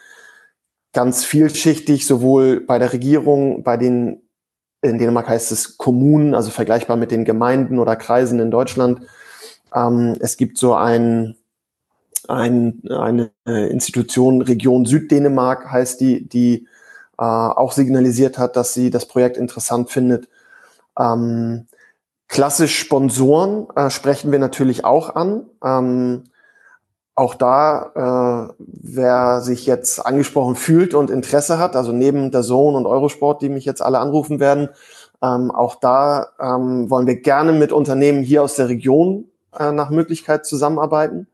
ganz 0.91 1.23
vielschichtig, 1.23 2.05
sowohl 2.05 2.61
bei 2.61 2.79
der 2.79 2.91
Regierung, 2.91 3.63
bei 3.63 3.77
den, 3.77 4.21
in 4.81 4.97
Dänemark 4.97 5.29
heißt 5.29 5.51
es 5.51 5.77
Kommunen, 5.77 6.35
also 6.35 6.49
vergleichbar 6.51 6.97
mit 6.97 7.11
den 7.11 7.25
Gemeinden 7.25 7.79
oder 7.79 7.95
Kreisen 7.95 8.39
in 8.39 8.51
Deutschland. 8.51 9.01
Ähm, 9.73 10.15
es 10.19 10.35
gibt 10.35 10.57
so 10.57 10.73
ein 10.73 11.35
ein, 12.29 12.83
eine 12.89 13.31
äh, 13.47 13.69
Institution, 13.69 14.41
Region 14.41 14.85
Süddänemark 14.85 15.71
heißt 15.71 15.99
die, 15.99 16.27
die 16.27 16.67
äh, 17.17 17.23
auch 17.23 17.71
signalisiert 17.71 18.37
hat, 18.37 18.55
dass 18.55 18.73
sie 18.73 18.89
das 18.89 19.07
Projekt 19.07 19.37
interessant 19.37 19.89
findet. 19.89 20.29
Ähm, 20.97 21.67
klassisch 22.27 22.77
Sponsoren 22.77 23.67
äh, 23.75 23.89
sprechen 23.89 24.31
wir 24.31 24.39
natürlich 24.39 24.85
auch 24.85 25.15
an. 25.15 25.45
Ähm, 25.63 26.25
auch 27.15 27.35
da, 27.35 28.47
äh, 28.49 28.53
wer 28.59 29.41
sich 29.41 29.65
jetzt 29.65 30.05
angesprochen 30.05 30.55
fühlt 30.55 30.93
und 30.93 31.09
Interesse 31.09 31.57
hat, 31.57 31.75
also 31.75 31.91
neben 31.91 32.31
der 32.31 32.43
Zone 32.43 32.77
und 32.77 32.85
Eurosport, 32.85 33.41
die 33.41 33.49
mich 33.49 33.65
jetzt 33.65 33.81
alle 33.81 33.99
anrufen 33.99 34.39
werden, 34.39 34.69
ähm, 35.21 35.51
auch 35.51 35.75
da 35.75 36.29
ähm, 36.39 36.89
wollen 36.89 37.07
wir 37.07 37.19
gerne 37.19 37.51
mit 37.51 37.73
Unternehmen 37.73 38.23
hier 38.23 38.43
aus 38.43 38.55
der 38.55 38.69
Region 38.69 39.25
äh, 39.57 39.73
nach 39.73 39.89
Möglichkeit 39.89 40.45
zusammenarbeiten 40.45 41.27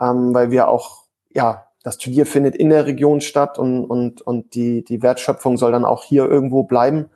ähm, 0.00 0.34
weil 0.34 0.50
wir 0.50 0.68
auch, 0.68 1.04
ja, 1.30 1.64
das 1.82 1.98
Turnier 1.98 2.26
findet 2.26 2.56
in 2.56 2.70
der 2.70 2.86
Region 2.86 3.20
statt 3.20 3.58
und, 3.58 3.84
und, 3.84 4.20
und 4.22 4.54
die, 4.54 4.84
die 4.84 5.02
Wertschöpfung 5.02 5.56
soll 5.56 5.72
dann 5.72 5.84
auch 5.84 6.04
hier 6.04 6.28
irgendwo 6.28 6.64
bleiben. 6.64 7.06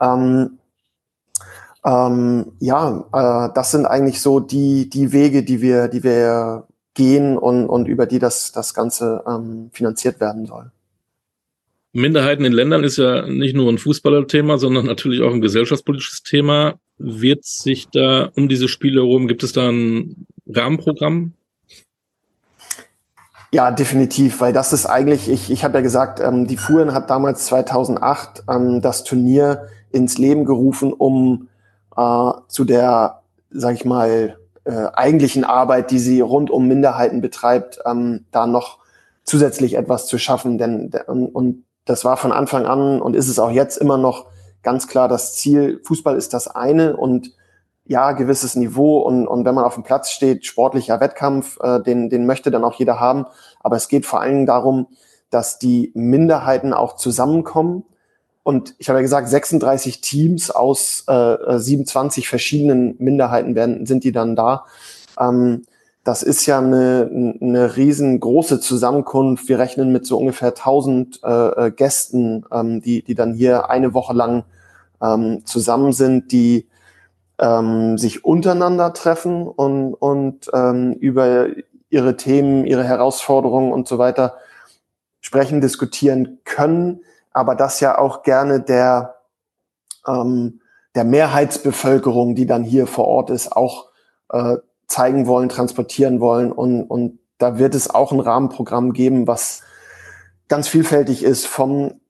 Ähm, 0.00 0.58
ähm, 1.84 2.52
ja, 2.60 3.04
äh, 3.12 3.52
das 3.54 3.70
sind 3.70 3.86
eigentlich 3.86 4.20
so 4.20 4.40
die, 4.40 4.88
die 4.88 5.12
Wege, 5.12 5.42
die 5.42 5.60
wir, 5.60 5.88
die 5.88 6.02
wir 6.02 6.66
gehen 6.94 7.38
und, 7.38 7.66
und 7.66 7.88
über 7.88 8.06
die 8.06 8.18
das, 8.18 8.52
das 8.52 8.74
Ganze 8.74 9.22
ähm, 9.26 9.70
finanziert 9.72 10.20
werden 10.20 10.46
soll. 10.46 10.70
Minderheiten 11.92 12.44
in 12.44 12.52
Ländern 12.52 12.84
ist 12.84 12.98
ja 12.98 13.26
nicht 13.26 13.56
nur 13.56 13.68
ein 13.68 13.78
Fußballerthema, 13.78 14.58
sondern 14.58 14.86
natürlich 14.86 15.22
auch 15.22 15.32
ein 15.32 15.40
gesellschaftspolitisches 15.40 16.22
Thema. 16.22 16.78
Wird 16.98 17.44
sich 17.44 17.88
da 17.88 18.30
um 18.36 18.48
diese 18.48 18.68
Spiele 18.68 19.00
herum, 19.00 19.26
gibt 19.26 19.42
es 19.42 19.52
da 19.52 19.68
ein 19.68 20.26
Rahmenprogramm, 20.46 21.32
ja, 23.52 23.70
definitiv, 23.72 24.40
weil 24.40 24.52
das 24.52 24.72
ist 24.72 24.86
eigentlich, 24.86 25.28
ich, 25.28 25.50
ich 25.50 25.64
habe 25.64 25.78
ja 25.78 25.80
gesagt, 25.80 26.20
ähm, 26.20 26.46
die 26.46 26.56
Fuhren 26.56 26.94
hat 26.94 27.10
damals 27.10 27.46
2008 27.46 28.44
ähm, 28.48 28.80
das 28.80 29.02
Turnier 29.02 29.68
ins 29.90 30.18
Leben 30.18 30.44
gerufen, 30.44 30.92
um 30.92 31.48
äh, 31.96 32.30
zu 32.46 32.64
der, 32.64 33.22
sag 33.50 33.74
ich 33.74 33.84
mal, 33.84 34.36
äh, 34.64 34.86
eigentlichen 34.92 35.44
Arbeit, 35.44 35.90
die 35.90 35.98
sie 35.98 36.20
rund 36.20 36.50
um 36.50 36.68
Minderheiten 36.68 37.20
betreibt, 37.20 37.80
ähm, 37.86 38.24
da 38.30 38.46
noch 38.46 38.78
zusätzlich 39.24 39.74
etwas 39.74 40.06
zu 40.06 40.18
schaffen. 40.18 40.58
Denn 40.58 40.92
und, 41.06 41.26
und 41.26 41.64
das 41.86 42.04
war 42.04 42.16
von 42.16 42.30
Anfang 42.30 42.66
an 42.66 43.00
und 43.00 43.16
ist 43.16 43.28
es 43.28 43.40
auch 43.40 43.50
jetzt 43.50 43.78
immer 43.78 43.98
noch 43.98 44.26
ganz 44.62 44.86
klar 44.86 45.08
das 45.08 45.34
Ziel. 45.34 45.80
Fußball 45.84 46.16
ist 46.16 46.34
das 46.34 46.46
eine 46.46 46.96
und 46.96 47.32
ja, 47.84 48.12
gewisses 48.12 48.54
Niveau 48.54 48.98
und, 48.98 49.26
und 49.26 49.44
wenn 49.44 49.54
man 49.54 49.64
auf 49.64 49.74
dem 49.74 49.82
Platz 49.82 50.10
steht, 50.10 50.46
sportlicher 50.46 51.00
Wettkampf, 51.00 51.58
äh, 51.60 51.82
den, 51.82 52.08
den 52.08 52.26
möchte 52.26 52.50
dann 52.50 52.64
auch 52.64 52.74
jeder 52.74 53.00
haben. 53.00 53.26
Aber 53.60 53.76
es 53.76 53.88
geht 53.88 54.06
vor 54.06 54.20
allen 54.20 54.34
Dingen 54.34 54.46
darum, 54.46 54.86
dass 55.30 55.58
die 55.58 55.90
Minderheiten 55.94 56.72
auch 56.72 56.96
zusammenkommen. 56.96 57.84
Und 58.42 58.74
ich 58.78 58.88
habe 58.88 58.98
ja 58.98 59.02
gesagt, 59.02 59.28
36 59.28 60.00
Teams 60.00 60.50
aus 60.50 61.04
äh, 61.08 61.58
27 61.58 62.28
verschiedenen 62.28 62.96
Minderheiten 62.98 63.54
werden, 63.54 63.86
sind 63.86 64.04
die 64.04 64.12
dann 64.12 64.36
da. 64.36 64.64
Ähm, 65.18 65.62
das 66.04 66.22
ist 66.22 66.46
ja 66.46 66.58
eine, 66.58 67.36
eine 67.40 67.76
riesengroße 67.76 68.60
Zusammenkunft. 68.60 69.48
Wir 69.48 69.58
rechnen 69.58 69.92
mit 69.92 70.06
so 70.06 70.16
ungefähr 70.16 70.48
1000 70.48 71.20
äh, 71.22 71.28
äh, 71.28 71.70
Gästen, 71.70 72.46
ähm, 72.50 72.80
die, 72.80 73.02
die 73.02 73.14
dann 73.14 73.34
hier 73.34 73.68
eine 73.68 73.92
Woche 73.92 74.14
lang 74.14 74.44
ähm, 75.02 75.42
zusammen 75.44 75.92
sind, 75.92 76.32
die 76.32 76.66
ähm, 77.40 77.98
sich 77.98 78.24
untereinander 78.24 78.92
treffen 78.92 79.46
und, 79.46 79.94
und 79.94 80.50
ähm, 80.52 80.92
über 80.92 81.48
ihre 81.88 82.16
Themen, 82.16 82.66
ihre 82.66 82.84
Herausforderungen 82.84 83.72
und 83.72 83.88
so 83.88 83.98
weiter 83.98 84.36
sprechen, 85.20 85.60
diskutieren 85.60 86.38
können, 86.44 87.00
aber 87.32 87.54
das 87.54 87.80
ja 87.80 87.98
auch 87.98 88.22
gerne 88.22 88.60
der, 88.60 89.16
ähm, 90.06 90.60
der 90.94 91.04
Mehrheitsbevölkerung, 91.04 92.34
die 92.34 92.46
dann 92.46 92.62
hier 92.62 92.86
vor 92.86 93.06
Ort 93.06 93.30
ist, 93.30 93.52
auch 93.52 93.88
äh, 94.30 94.56
zeigen 94.86 95.26
wollen, 95.26 95.48
transportieren 95.48 96.20
wollen. 96.20 96.52
Und, 96.52 96.84
und 96.84 97.20
da 97.38 97.58
wird 97.58 97.74
es 97.74 97.88
auch 97.88 98.12
ein 98.12 98.20
Rahmenprogramm 98.20 98.92
geben, 98.92 99.26
was 99.26 99.62
ganz 100.48 100.68
vielfältig 100.68 101.22
ist 101.22 101.46
vom 101.46 102.00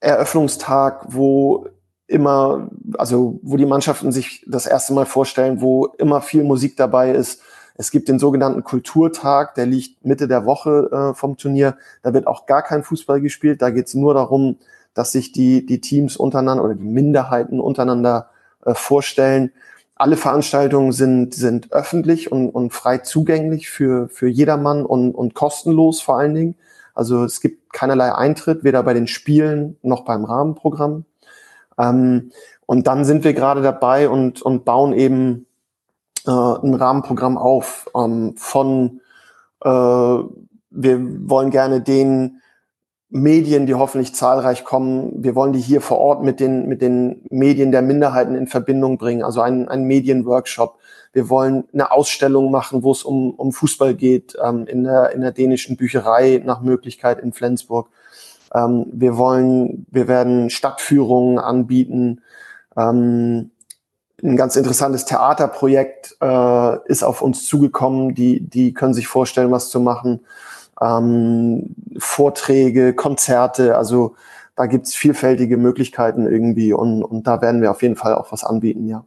Eröffnungstag, 0.00 1.06
wo 1.08 1.66
immer, 2.06 2.68
also 2.98 3.40
wo 3.42 3.56
die 3.56 3.66
Mannschaften 3.66 4.12
sich 4.12 4.44
das 4.46 4.66
erste 4.66 4.92
Mal 4.92 5.06
vorstellen, 5.06 5.60
wo 5.60 5.86
immer 5.98 6.20
viel 6.20 6.44
Musik 6.44 6.76
dabei 6.76 7.10
ist. 7.10 7.42
Es 7.76 7.90
gibt 7.90 8.08
den 8.08 8.18
sogenannten 8.18 8.64
Kulturtag, 8.64 9.54
der 9.54 9.66
liegt 9.66 10.04
Mitte 10.04 10.28
der 10.28 10.46
Woche 10.46 10.88
äh, 10.90 11.14
vom 11.14 11.36
Turnier. 11.36 11.76
Da 12.02 12.14
wird 12.14 12.26
auch 12.26 12.46
gar 12.46 12.62
kein 12.62 12.82
Fußball 12.82 13.20
gespielt. 13.20 13.60
Da 13.60 13.70
geht 13.70 13.88
es 13.88 13.94
nur 13.94 14.14
darum, 14.14 14.56
dass 14.94 15.12
sich 15.12 15.32
die, 15.32 15.66
die 15.66 15.80
Teams 15.80 16.16
untereinander 16.16 16.64
oder 16.64 16.74
die 16.74 16.84
Minderheiten 16.84 17.60
untereinander 17.60 18.30
äh, 18.64 18.74
vorstellen. 18.74 19.52
Alle 19.94 20.16
Veranstaltungen 20.16 20.92
sind, 20.92 21.34
sind 21.34 21.72
öffentlich 21.72 22.32
und, 22.32 22.50
und 22.50 22.72
frei 22.72 22.98
zugänglich 22.98 23.68
für, 23.68 24.08
für 24.08 24.28
jedermann 24.28 24.84
und, 24.86 25.14
und 25.14 25.34
kostenlos 25.34 26.00
vor 26.00 26.18
allen 26.18 26.34
Dingen. 26.34 26.54
Also 26.94 27.24
es 27.24 27.42
gibt 27.42 27.72
keinerlei 27.74 28.14
Eintritt, 28.14 28.64
weder 28.64 28.82
bei 28.82 28.94
den 28.94 29.06
Spielen 29.06 29.76
noch 29.82 30.04
beim 30.04 30.24
Rahmenprogramm. 30.24 31.04
Ähm, 31.78 32.30
und 32.66 32.86
dann 32.86 33.04
sind 33.04 33.24
wir 33.24 33.32
gerade 33.32 33.62
dabei 33.62 34.08
und, 34.08 34.42
und 34.42 34.64
bauen 34.64 34.92
eben 34.92 35.46
äh, 36.26 36.30
ein 36.30 36.74
Rahmenprogramm 36.74 37.38
auf 37.38 37.88
ähm, 37.94 38.34
von, 38.36 39.00
äh, 39.62 39.68
wir 39.68 41.30
wollen 41.30 41.50
gerne 41.50 41.80
den 41.80 42.40
Medien, 43.08 43.66
die 43.66 43.74
hoffentlich 43.74 44.14
zahlreich 44.14 44.64
kommen, 44.64 45.22
wir 45.22 45.36
wollen 45.36 45.52
die 45.52 45.60
hier 45.60 45.80
vor 45.80 45.98
Ort 45.98 46.24
mit 46.24 46.40
den, 46.40 46.66
mit 46.66 46.82
den 46.82 47.22
Medien 47.30 47.70
der 47.70 47.82
Minderheiten 47.82 48.34
in 48.34 48.48
Verbindung 48.48 48.98
bringen, 48.98 49.22
also 49.22 49.40
ein, 49.40 49.68
ein 49.68 49.84
Medienworkshop. 49.84 50.78
Wir 51.12 51.30
wollen 51.30 51.64
eine 51.72 51.92
Ausstellung 51.92 52.50
machen, 52.50 52.82
wo 52.82 52.92
es 52.92 53.04
um, 53.04 53.30
um 53.30 53.52
Fußball 53.52 53.94
geht, 53.94 54.36
ähm, 54.44 54.66
in, 54.66 54.84
der, 54.84 55.12
in 55.12 55.20
der 55.20 55.32
dänischen 55.32 55.76
Bücherei 55.76 56.42
nach 56.44 56.60
Möglichkeit 56.60 57.20
in 57.20 57.32
Flensburg. 57.32 57.88
Ähm, 58.56 58.86
wir 58.92 59.16
wollen, 59.16 59.86
wir 59.90 60.08
werden 60.08 60.50
Stadtführungen 60.50 61.38
anbieten. 61.38 62.22
Ähm, 62.76 63.50
ein 64.22 64.36
ganz 64.36 64.56
interessantes 64.56 65.04
Theaterprojekt 65.04 66.16
äh, 66.22 66.78
ist 66.86 67.02
auf 67.02 67.20
uns 67.20 67.46
zugekommen. 67.46 68.14
Die, 68.14 68.40
die 68.40 68.72
können 68.72 68.94
sich 68.94 69.08
vorstellen, 69.08 69.50
was 69.50 69.68
zu 69.68 69.80
machen. 69.80 70.20
Ähm, 70.80 71.74
Vorträge, 71.98 72.94
Konzerte, 72.94 73.76
also 73.76 74.14
da 74.56 74.66
gibt's 74.66 74.94
vielfältige 74.94 75.58
Möglichkeiten 75.58 76.26
irgendwie 76.26 76.72
und, 76.72 77.02
und 77.02 77.26
da 77.26 77.40
werden 77.42 77.60
wir 77.60 77.70
auf 77.70 77.82
jeden 77.82 77.96
Fall 77.96 78.14
auch 78.14 78.32
was 78.32 78.44
anbieten, 78.44 78.88
ja. 78.88 79.04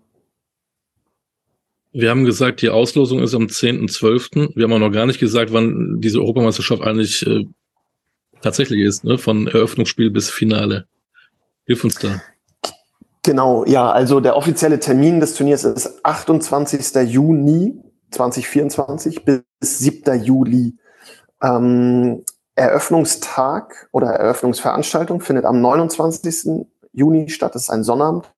Wir 1.92 2.12
haben 2.12 2.24
gesagt, 2.24 2.62
die 2.62 2.70
Auslosung 2.70 3.20
ist 3.20 3.34
am 3.34 3.46
10.12. 3.46 4.56
Wir 4.56 4.64
haben 4.64 4.74
auch 4.74 4.80
noch 4.80 4.92
gar 4.92 5.08
nicht 5.08 5.20
gesagt, 5.20 5.52
wann 5.52 6.00
diese 6.00 6.20
Europameisterschaft 6.20 6.84
eigentlich 6.84 7.26
äh, 7.26 7.46
tatsächlich 8.42 8.82
ist, 8.82 9.04
ne? 9.04 9.18
von 9.18 9.48
Eröffnungsspiel 9.48 10.10
bis 10.10 10.30
Finale. 10.30 10.88
Hilf 11.66 11.84
uns 11.84 11.96
da. 11.96 12.22
Genau, 13.24 13.66
ja, 13.66 13.92
also 13.92 14.20
der 14.20 14.38
offizielle 14.38 14.80
Termin 14.80 15.20
des 15.20 15.36
Turniers 15.36 15.64
ist 15.64 16.04
28. 16.04 17.10
Juni 17.10 17.84
2024 18.12 19.26
bis 19.26 19.44
7. 19.60 20.24
Juli. 20.24 20.78
Ähm, 21.44 22.24
Eröffnungstag 22.56 23.88
oder 23.92 24.12
Eröffnungsveranstaltung 24.12 25.22
findet 25.22 25.46
am 25.46 25.62
29. 25.62 26.66
Juni 26.92 27.30
statt. 27.30 27.56
Das 27.56 27.64
ist 27.64 27.70
ein 27.70 27.84
Sonnabend. 27.84 28.32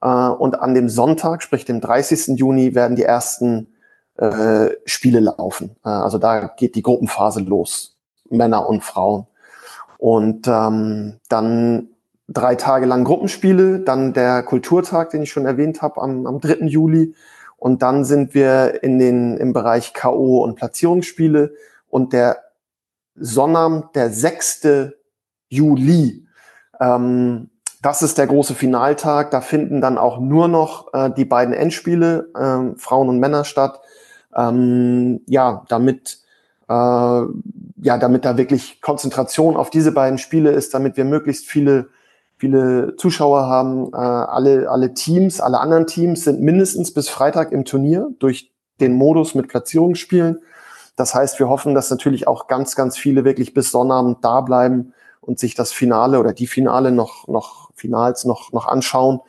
Äh, 0.00 0.08
und 0.08 0.60
an 0.60 0.74
dem 0.74 0.88
Sonntag, 0.88 1.42
sprich 1.42 1.64
dem 1.64 1.80
30. 1.80 2.38
Juni, 2.38 2.74
werden 2.74 2.96
die 2.96 3.02
ersten 3.02 3.74
äh, 4.16 4.68
Spiele 4.84 5.20
laufen. 5.20 5.76
Äh, 5.84 5.88
also 5.88 6.18
da 6.18 6.46
geht 6.46 6.74
die 6.74 6.82
Gruppenphase 6.82 7.40
los. 7.40 7.93
Männer 8.30 8.68
und 8.68 8.82
Frauen. 8.82 9.26
Und 9.98 10.46
ähm, 10.48 11.20
dann 11.28 11.88
drei 12.28 12.54
Tage 12.54 12.86
lang 12.86 13.04
Gruppenspiele, 13.04 13.80
dann 13.80 14.12
der 14.12 14.42
Kulturtag, 14.42 15.10
den 15.10 15.22
ich 15.22 15.30
schon 15.30 15.46
erwähnt 15.46 15.82
habe, 15.82 16.00
am, 16.00 16.26
am 16.26 16.40
3. 16.40 16.66
Juli. 16.66 17.14
Und 17.56 17.82
dann 17.82 18.04
sind 18.04 18.34
wir 18.34 18.82
in 18.82 18.98
den, 18.98 19.36
im 19.36 19.52
Bereich 19.52 19.94
K.O. 19.94 20.42
und 20.42 20.56
Platzierungsspiele. 20.56 21.54
Und 21.88 22.12
der 22.12 22.38
Sonnabend, 23.14 23.94
der 23.94 24.10
6. 24.10 24.90
Juli, 25.48 26.26
ähm, 26.80 27.50
das 27.80 28.02
ist 28.02 28.16
der 28.18 28.26
große 28.26 28.54
Finaltag. 28.54 29.30
Da 29.30 29.40
finden 29.40 29.80
dann 29.80 29.98
auch 29.98 30.18
nur 30.18 30.48
noch 30.48 30.92
äh, 30.94 31.10
die 31.10 31.26
beiden 31.26 31.54
Endspiele, 31.54 32.30
äh, 32.34 32.78
Frauen 32.78 33.08
und 33.08 33.20
Männer 33.20 33.44
statt. 33.44 33.80
Ähm, 34.34 35.20
ja, 35.26 35.64
damit 35.68 36.23
ja, 36.68 37.98
damit 37.98 38.24
da 38.24 38.36
wirklich 38.36 38.80
Konzentration 38.80 39.56
auf 39.56 39.68
diese 39.68 39.92
beiden 39.92 40.18
Spiele 40.18 40.50
ist, 40.50 40.72
damit 40.72 40.96
wir 40.96 41.04
möglichst 41.04 41.46
viele 41.46 41.88
viele 42.36 42.96
Zuschauer 42.96 43.46
haben. 43.46 43.92
Äh, 43.92 43.96
alle 43.96 44.70
alle 44.70 44.94
Teams, 44.94 45.40
alle 45.40 45.60
anderen 45.60 45.86
Teams 45.86 46.24
sind 46.24 46.40
mindestens 46.40 46.92
bis 46.92 47.08
Freitag 47.08 47.52
im 47.52 47.64
Turnier 47.64 48.10
durch 48.18 48.52
den 48.80 48.94
Modus 48.94 49.34
mit 49.34 49.48
Platzierungsspielen. 49.48 50.40
Das 50.96 51.14
heißt, 51.14 51.38
wir 51.38 51.48
hoffen, 51.48 51.74
dass 51.74 51.90
natürlich 51.90 52.26
auch 52.26 52.46
ganz 52.46 52.76
ganz 52.76 52.96
viele 52.96 53.24
wirklich 53.24 53.54
bis 53.54 53.70
Sonnabend 53.70 54.18
da 54.22 54.40
bleiben 54.40 54.92
und 55.20 55.38
sich 55.38 55.54
das 55.54 55.72
Finale 55.72 56.20
oder 56.20 56.32
die 56.32 56.46
Finale 56.46 56.92
noch 56.92 57.28
noch 57.28 57.70
Finals 57.74 58.24
noch 58.24 58.52
noch 58.52 58.66
anschauen 58.66 59.20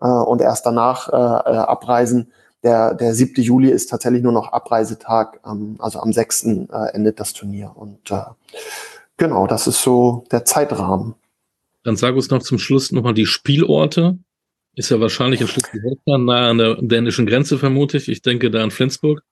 äh, 0.00 0.06
und 0.06 0.40
erst 0.40 0.66
danach 0.66 1.08
äh, 1.08 1.12
äh 1.52 1.56
abreisen 1.56 2.32
der, 2.64 2.94
der 2.94 3.14
7. 3.14 3.42
Juli 3.42 3.70
ist 3.70 3.90
tatsächlich 3.90 4.22
nur 4.22 4.32
noch 4.32 4.52
Abreisetag, 4.52 5.40
ähm, 5.46 5.76
also 5.78 6.00
am 6.00 6.12
6. 6.12 6.44
Äh, 6.44 6.66
endet 6.94 7.20
das 7.20 7.34
Turnier. 7.34 7.72
Und 7.74 8.10
äh, 8.10 8.22
genau, 9.16 9.46
das 9.46 9.66
ist 9.66 9.82
so 9.82 10.24
der 10.32 10.44
Zeitrahmen. 10.44 11.14
Dann 11.84 11.96
sag 11.96 12.14
uns 12.14 12.30
noch 12.30 12.42
zum 12.42 12.58
Schluss 12.58 12.90
nochmal 12.90 13.14
die 13.14 13.26
Spielorte. 13.26 14.18
Ist 14.74 14.90
ja 14.90 14.98
wahrscheinlich 14.98 15.40
in 15.40 15.46
Schleswig-Holstein 15.46 16.24
nah 16.24 16.50
an 16.50 16.58
der 16.58 16.74
dänischen 16.80 17.26
Grenze, 17.26 17.58
vermute 17.58 17.98
ich. 17.98 18.08
Ich 18.08 18.22
denke 18.22 18.50
da 18.50 18.64
an 18.64 18.72
Flensburg. 18.72 19.22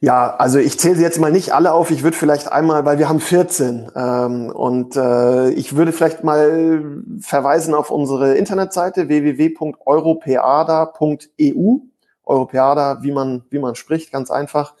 Ja, 0.00 0.34
also 0.36 0.58
ich 0.58 0.78
zähle 0.78 0.96
sie 0.96 1.02
jetzt 1.02 1.20
mal 1.20 1.30
nicht 1.30 1.52
alle 1.52 1.72
auf. 1.72 1.90
Ich 1.90 2.02
würde 2.02 2.16
vielleicht 2.16 2.50
einmal, 2.50 2.86
weil 2.86 2.98
wir 2.98 3.08
haben 3.08 3.20
14 3.20 3.90
ähm, 3.94 4.50
und 4.50 4.96
äh, 4.96 5.50
ich 5.50 5.76
würde 5.76 5.92
vielleicht 5.92 6.24
mal 6.24 7.02
verweisen 7.20 7.74
auf 7.74 7.90
unsere 7.90 8.36
Internetseite 8.36 9.08
www.europeada.eu 9.08 11.76
Europäada, 12.26 13.02
wie 13.02 13.12
man, 13.12 13.44
wie 13.50 13.60
man 13.60 13.76
spricht, 13.76 14.12
ganz 14.12 14.30
einfach. 14.30 14.74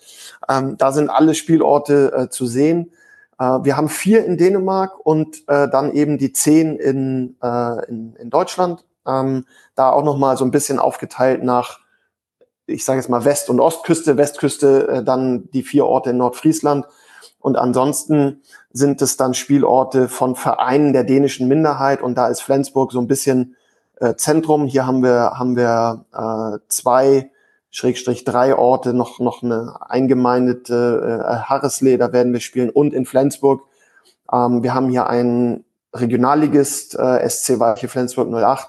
Ähm, 0.48 0.76
da 0.76 0.92
sind 0.92 1.08
alle 1.08 1.34
Spielorte 1.34 2.12
äh, 2.12 2.28
zu 2.28 2.46
sehen. 2.46 2.92
Äh, 3.38 3.44
wir 3.62 3.76
haben 3.76 3.88
vier 3.88 4.24
in 4.26 4.36
Dänemark 4.36 4.98
und 5.04 5.48
äh, 5.48 5.68
dann 5.70 5.92
eben 5.92 6.18
die 6.18 6.32
zehn 6.32 6.76
in, 6.76 7.36
äh, 7.42 7.86
in, 7.88 8.16
in 8.16 8.30
Deutschland. 8.30 8.84
Ähm, 9.06 9.46
da 9.76 9.90
auch 9.90 10.02
nochmal 10.02 10.36
so 10.36 10.44
ein 10.44 10.50
bisschen 10.50 10.80
aufgeteilt 10.80 11.44
nach, 11.44 11.78
ich 12.66 12.84
sage 12.84 12.98
jetzt 12.98 13.08
mal 13.08 13.24
West- 13.24 13.48
und 13.48 13.60
Ostküste, 13.60 14.16
Westküste, 14.16 14.88
äh, 14.88 15.04
dann 15.04 15.48
die 15.52 15.62
vier 15.62 15.86
Orte 15.86 16.10
in 16.10 16.16
Nordfriesland. 16.16 16.86
Und 17.38 17.56
ansonsten 17.56 18.42
sind 18.72 19.00
es 19.02 19.16
dann 19.16 19.34
Spielorte 19.34 20.08
von 20.08 20.34
Vereinen 20.34 20.92
der 20.92 21.04
dänischen 21.04 21.46
Minderheit 21.46 22.02
und 22.02 22.16
da 22.18 22.26
ist 22.26 22.40
Flensburg 22.40 22.90
so 22.90 22.98
ein 22.98 23.06
bisschen 23.06 23.54
äh, 24.00 24.16
Zentrum. 24.16 24.66
Hier 24.66 24.84
haben 24.84 25.04
wir, 25.04 25.38
haben 25.38 25.54
wir 25.54 26.04
zwei 26.66 27.30
Schrägstrich 27.76 28.24
drei 28.24 28.56
Orte, 28.56 28.94
noch, 28.94 29.20
noch 29.20 29.42
eine 29.42 29.76
eingemeindete 29.86 31.20
äh, 31.22 31.34
Harreslee, 31.40 31.98
da 31.98 32.10
werden 32.10 32.32
wir 32.32 32.40
spielen 32.40 32.70
und 32.70 32.94
in 32.94 33.04
Flensburg. 33.04 33.64
Ähm, 34.32 34.62
wir 34.62 34.72
haben 34.72 34.88
hier 34.88 35.08
einen 35.08 35.62
Regionalligist, 35.92 36.98
äh, 36.98 37.28
SC 37.28 37.60
Weiche 37.60 37.88
Flensburg 37.88 38.32
08. 38.32 38.68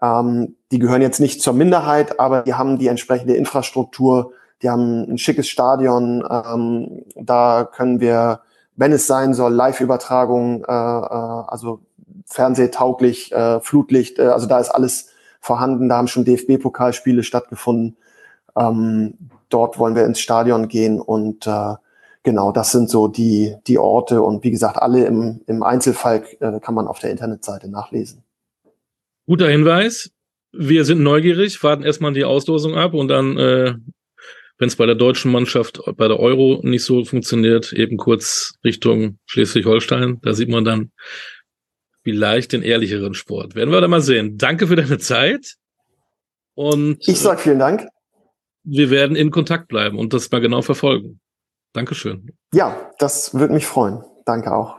Ähm, 0.00 0.54
die 0.70 0.78
gehören 0.78 1.02
jetzt 1.02 1.18
nicht 1.18 1.42
zur 1.42 1.52
Minderheit, 1.52 2.20
aber 2.20 2.42
die 2.42 2.54
haben 2.54 2.78
die 2.78 2.86
entsprechende 2.86 3.34
Infrastruktur, 3.34 4.30
die 4.62 4.70
haben 4.70 5.10
ein 5.10 5.18
schickes 5.18 5.48
Stadion, 5.48 6.24
ähm, 6.30 7.06
da 7.16 7.64
können 7.64 7.98
wir, 7.98 8.42
wenn 8.76 8.92
es 8.92 9.08
sein 9.08 9.34
soll, 9.34 9.52
Live-Übertragung, 9.52 10.62
äh, 10.62 10.70
äh, 10.70 10.72
also 10.72 11.80
fernsehtauglich, 12.24 13.32
äh, 13.32 13.58
Flutlicht, 13.58 14.20
äh, 14.20 14.28
also 14.28 14.46
da 14.46 14.60
ist 14.60 14.70
alles 14.70 15.08
vorhanden, 15.40 15.88
da 15.88 15.96
haben 15.96 16.06
schon 16.06 16.24
DFB-Pokalspiele 16.24 17.24
stattgefunden. 17.24 17.96
Ähm, 18.56 19.14
dort 19.48 19.78
wollen 19.78 19.94
wir 19.94 20.04
ins 20.04 20.20
Stadion 20.20 20.68
gehen 20.68 21.00
und 21.00 21.46
äh, 21.46 21.74
genau, 22.22 22.52
das 22.52 22.72
sind 22.72 22.90
so 22.90 23.08
die, 23.08 23.54
die 23.66 23.78
Orte 23.78 24.22
und 24.22 24.44
wie 24.44 24.50
gesagt, 24.50 24.76
alle 24.76 25.04
im, 25.04 25.40
im 25.46 25.62
Einzelfall 25.62 26.24
äh, 26.40 26.60
kann 26.60 26.74
man 26.74 26.86
auf 26.86 26.98
der 26.98 27.10
Internetseite 27.10 27.68
nachlesen. 27.68 28.22
Guter 29.26 29.48
Hinweis. 29.48 30.10
Wir 30.52 30.84
sind 30.84 31.02
neugierig, 31.02 31.62
warten 31.62 31.82
erstmal 31.82 32.14
die 32.14 32.24
Auslosung 32.24 32.74
ab 32.74 32.94
und 32.94 33.08
dann, 33.08 33.36
äh, 33.36 33.74
wenn 34.56 34.68
es 34.68 34.76
bei 34.76 34.86
der 34.86 34.94
deutschen 34.94 35.30
Mannschaft 35.30 35.82
bei 35.96 36.08
der 36.08 36.18
Euro 36.18 36.60
nicht 36.62 36.84
so 36.84 37.04
funktioniert, 37.04 37.72
eben 37.72 37.98
kurz 37.98 38.54
Richtung 38.64 39.18
Schleswig-Holstein. 39.26 40.20
Da 40.22 40.32
sieht 40.32 40.48
man 40.48 40.64
dann 40.64 40.90
vielleicht 42.02 42.52
den 42.52 42.62
ehrlicheren 42.62 43.12
Sport. 43.12 43.54
Werden 43.54 43.70
wir 43.70 43.80
da 43.82 43.88
mal 43.88 44.00
sehen. 44.00 44.38
Danke 44.38 44.66
für 44.66 44.76
deine 44.76 44.98
Zeit. 44.98 45.56
Und 46.54 47.06
ich 47.06 47.20
sag 47.20 47.40
vielen 47.40 47.58
Dank. 47.58 47.86
Wir 48.70 48.90
werden 48.90 49.16
in 49.16 49.30
Kontakt 49.30 49.68
bleiben 49.68 49.98
und 49.98 50.12
das 50.12 50.30
mal 50.30 50.40
genau 50.40 50.62
verfolgen. 50.62 51.20
Dankeschön. 51.72 52.36
Ja, 52.52 52.90
das 52.98 53.34
würde 53.34 53.54
mich 53.54 53.66
freuen. 53.66 54.04
Danke 54.26 54.52
auch. 54.54 54.77